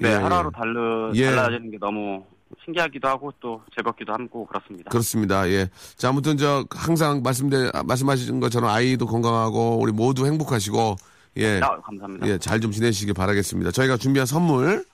네, 0.00 0.10
예, 0.10 0.14
하루하루 0.14 0.50
예. 0.54 0.58
달르, 0.58 1.10
예. 1.14 1.26
달라지는 1.26 1.70
게 1.70 1.78
너무 1.78 2.24
신기하기도 2.64 3.06
하고 3.08 3.32
또 3.40 3.62
즐겁기도 3.74 4.12
하고 4.12 4.46
그렇습니다. 4.46 4.90
그렇습니다. 4.90 5.48
예. 5.48 5.68
자, 5.96 6.08
아무튼 6.08 6.36
저 6.36 6.64
항상 6.70 7.22
말씀대 7.22 7.70
말씀하신 7.86 8.40
것처럼 8.40 8.68
아이도 8.70 9.06
건강하고 9.06 9.78
우리 9.80 9.92
모두 9.92 10.26
행복하시고 10.26 10.96
예. 11.38 11.60
아, 11.62 11.80
감사합니다. 11.80 12.26
예, 12.26 12.38
잘 12.38 12.60
좀 12.60 12.72
지내시길 12.72 13.14
바라겠습니다. 13.14 13.70
저희가 13.70 13.96
준비한 13.96 14.26
선물 14.26 14.84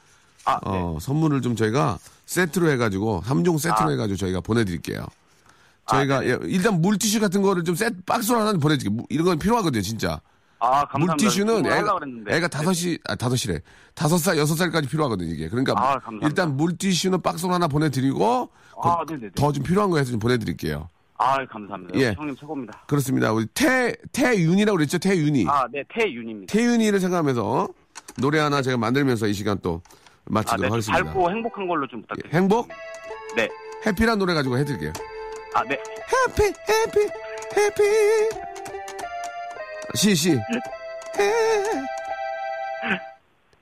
아, 0.45 0.55
네. 0.65 0.71
어, 0.71 0.99
선물을 1.01 1.43
좀 1.43 1.57
저희가 1.57 1.99
세트로 2.27 2.71
해 2.71 2.77
가지고 2.77 3.23
3종 3.27 3.59
세트로 3.59 3.89
아. 3.89 3.91
해 3.91 3.97
가지고 3.97 4.17
저희가 4.17 4.41
보내 4.41 4.65
드릴게요. 4.65 5.05
저희가 5.87 6.27
예, 6.27 6.39
일단 6.45 6.81
물티슈 6.83 7.21
같은 7.21 7.41
거를 7.43 7.65
좀셋 7.65 8.05
박스로 8.07 8.39
하나 8.41 8.53
보내드릴게요. 8.53 8.91
무- 8.97 9.07
이런 9.09 9.25
건 9.25 9.39
필요하거든요, 9.39 9.81
진짜. 9.83 10.21
아, 10.61 10.85
감사합니다. 10.87 11.15
물티슈는 11.15 11.67
애가. 11.67 11.99
애가 12.29 12.49
다섯이, 12.49 12.99
아, 13.09 13.15
다섯이래. 13.15 13.61
다섯 13.95 14.19
살, 14.19 14.37
여섯 14.37 14.55
살까지 14.57 14.89
필요하거든요, 14.89 15.33
이게. 15.33 15.49
그러니까 15.49 15.73
아. 15.77 15.97
일단 16.23 16.57
물티슈는 16.57 17.23
박스로 17.23 17.55
하나 17.55 17.69
보내드리고, 17.69 18.51
아. 18.83 18.97
더 19.35 19.53
좀 19.53 19.63
필요한 19.65 19.89
거 19.91 19.99
해서 19.99 20.11
좀 20.11 20.19
보내드릴게요. 20.21 20.89
아, 21.17 21.45
감사합니다. 21.47 21.99
예. 21.99 22.13
형님 22.17 22.37
최고입니다. 22.37 22.85
그렇습니다. 22.87 23.33
우리 23.33 23.47
태, 23.55 23.95
태윤이라고 24.13 24.77
그랬죠, 24.77 24.99
태윤이. 24.99 25.47
아, 25.49 25.67
네, 25.73 25.83
태윤입니다. 25.89 26.53
태윤이를 26.53 27.01
생각하면서 27.01 27.69
노래 28.19 28.39
하나 28.41 28.61
제가 28.63 28.77
만들면서 28.77 29.27
이 29.27 29.33
시간 29.33 29.59
또 29.63 29.81
아, 29.87 29.99
마치도록 30.29 30.61
네, 30.63 30.69
좀 30.69 30.73
하겠습니다. 30.73 31.05
밝고 31.05 31.31
행복한 31.31 31.69
걸로 31.69 31.87
좀 31.87 32.03
부탁드립니다. 32.03 32.37
행복? 32.39 32.69
네. 33.37 33.49
해피란 33.87 34.19
노래 34.19 34.35
가지고 34.35 34.59
해드릴게요. 34.59 34.93
아, 35.55 35.63
네. 35.65 35.79
해피, 36.29 36.43
해피, 36.69 37.01
해피. 37.57 37.83
시, 39.95 40.15
시. 40.15 40.33
해. 40.33 40.43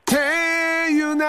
태윤아, 0.04 1.24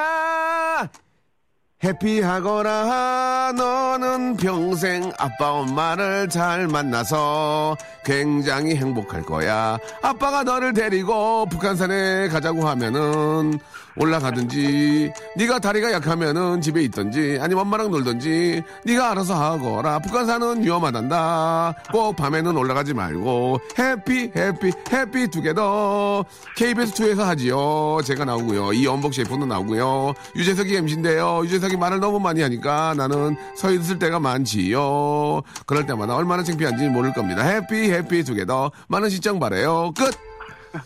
해피하거라. 1.88 3.54
너는 3.56 4.36
평생 4.36 5.12
아빠, 5.17 5.52
엄마를 5.54 6.28
잘 6.28 6.67
만나서 6.67 7.78
굉장히 8.04 8.76
행복할 8.76 9.21
거야. 9.23 9.78
아빠가 10.02 10.43
너를 10.43 10.73
데리고 10.73 11.45
북한산에 11.45 12.28
가자고 12.28 12.67
하면은 12.67 13.60
올라가든지, 14.00 15.12
네가 15.36 15.60
다리가 15.60 15.91
약하면은 15.91 16.62
집에 16.62 16.84
있든지, 16.84 17.39
아니면 17.41 17.63
엄마랑 17.63 17.89
놀든지, 17.89 18.62
네가 18.86 19.12
알아서 19.12 19.34
하거라. 19.34 20.00
북한산은 20.00 20.63
위험하단다. 20.63 21.73
꼭 21.91 22.15
밤에는 22.15 22.56
올라가지 22.56 22.93
말고, 22.93 23.60
해피, 23.80 24.32
해피, 24.36 24.71
해피 24.91 25.28
두개더 25.30 26.23
KBS2에서 26.58 27.23
하지요. 27.23 28.00
제가 28.06 28.26
나오고요. 28.26 28.73
이연복 28.73 29.15
셰프도 29.15 29.47
나오고요. 29.47 30.13
유재석이 30.36 30.76
MC인데요. 30.76 31.41
유재석이 31.45 31.77
말을 31.78 32.00
너무 32.00 32.20
많이 32.20 32.42
하니까 32.42 32.94
나는 32.96 33.36
서 33.56 33.72
있을 33.72 34.00
때가 34.00 34.20
많지요. 34.20 35.42
그럴 35.66 35.86
때마다 35.86 36.16
얼마나 36.16 36.44
창피한지 36.44 36.90
모를 36.90 37.13
겁니다. 37.13 37.44
해피, 37.44 37.92
해피 37.92 38.24
두개더 38.24 38.72
많은 38.88 39.10
시청 39.10 39.40
바래요. 39.40 39.92
끝! 39.98 40.13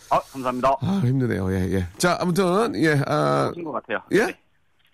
아, 0.09 0.19
감사합니다. 0.31 0.75
아, 0.81 1.01
힘드네요. 1.03 1.51
예, 1.53 1.71
예. 1.73 1.87
자, 1.97 2.17
아무튼, 2.21 2.73
예, 2.75 3.01
아, 3.07 3.45
최고신 3.47 3.63
것 3.63 3.71
같아요. 3.73 3.99
예? 4.11 4.25
네. 4.27 4.39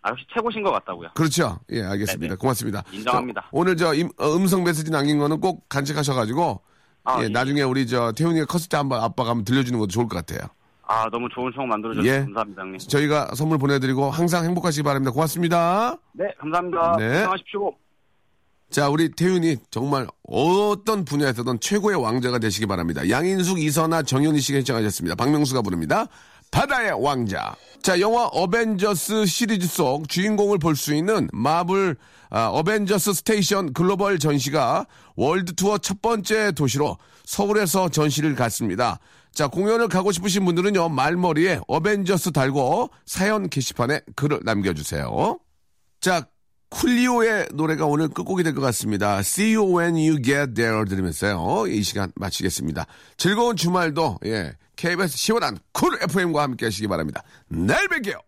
아, 0.02 0.10
역시 0.12 0.26
최고신 0.34 0.64
것 0.64 0.72
같다고요. 0.72 1.10
그렇죠. 1.14 1.60
예, 1.72 1.84
알겠습니다. 1.84 2.28
네네. 2.28 2.36
고맙습니다. 2.38 2.84
인정합니다. 2.92 3.42
저, 3.42 3.48
오늘 3.52 3.76
저 3.78 3.94
임- 3.94 4.10
어, 4.18 4.36
음성 4.36 4.64
메시지 4.64 4.90
남긴 4.90 5.20
거는 5.20 5.40
꼭 5.42 5.68
간직하셔가지고, 5.70 6.62
아, 7.04 7.20
예, 7.20 7.26
예. 7.26 7.30
나중에 7.30 7.62
우리 7.62 7.86
저 7.86 8.12
태훈이가 8.14 8.46
컸을 8.46 8.70
때 8.70 8.78
한번 8.78 9.04
아빠가 9.04 9.32
한번 9.32 9.44
들려주는 9.46 9.78
것도 9.78 9.90
좋을 9.90 10.08
것 10.08 10.16
같아요. 10.26 10.48
아, 10.90 11.10
너무 11.12 11.28
좋은 11.34 11.52
청어 11.54 11.68
만들어주셔서 11.68 12.08
예. 12.08 12.20
감사합니다, 12.24 12.62
형님. 12.62 12.78
저희가 12.80 13.32
선물 13.36 13.58
보내드리고 13.58 14.10
항상 14.10 14.46
행복하시기 14.46 14.84
바랍니다. 14.84 15.12
고맙습니다. 15.12 15.98
네, 16.14 16.26
감사합니다. 16.40 16.96
네. 16.98 17.10
건강하십시오. 17.24 17.74
자, 18.70 18.90
우리 18.90 19.10
태윤이 19.10 19.58
정말 19.72 20.08
어떤 20.28 21.06
분야에서든 21.06 21.60
최고의 21.62 22.02
왕자가 22.02 22.40
되시기 22.40 22.66
바랍니다. 22.66 23.10
양인숙, 23.10 23.60
이선아, 23.60 24.04
정현희 24.04 24.40
씨가 24.40 24.60
신청하셨습니다. 24.60 25.16
박명수가 25.16 25.62
부릅니다. 25.62 26.06
바다의 26.52 26.92
왕자. 27.04 27.56
자, 27.82 28.00
영화 28.00 28.26
어벤져스 28.26 29.26
시리즈 29.26 29.68
속 29.68 30.08
주인공을 30.10 30.58
볼 30.60 30.76
수 30.76 30.94
있는 30.94 31.28
마블 31.34 31.96
아, 32.30 32.48
어벤져스 32.48 33.14
스테이션 33.14 33.72
글로벌 33.74 34.20
전시가 34.20 34.86
월드 35.16 35.54
투어 35.56 35.78
첫 35.78 36.02
번째 36.02 36.52
도시로 36.52 36.98
서울에서 37.24 37.88
전시를 37.90 38.36
갖습니다. 38.36 39.00
자, 39.34 39.48
공연을 39.48 39.88
가고 39.88 40.12
싶으신 40.12 40.46
분들은요, 40.46 40.90
말머리에 40.90 41.60
어벤져스 41.68 42.32
달고 42.32 42.90
사연 43.06 43.50
게시판에 43.50 44.02
글을 44.16 44.40
남겨주세요. 44.44 45.40
자, 46.02 46.28
쿨리오의 46.70 47.50
노래가 47.54 47.86
오늘 47.86 48.10
끝곡이 48.10 48.44
될 48.44 48.54
것 48.54 48.62
같습니다. 48.62 49.20
See 49.20 49.56
you 49.56 49.78
when 49.78 49.96
you 49.96 50.22
get 50.22 50.54
there 50.54 50.84
들으면서요. 50.86 51.68
이 51.68 51.82
시간 51.84 52.12
마치겠습니다. 52.16 52.86
즐거운 53.16 53.56
주말도, 53.56 54.20
예, 54.26 54.54
KBS 54.76 55.18
시원한 55.18 55.58
쿨 55.72 55.98
FM과 56.02 56.42
함께 56.44 56.66
하시기 56.66 56.88
바랍니다. 56.88 57.24
내일 57.48 57.88
뵐게요. 57.88 58.20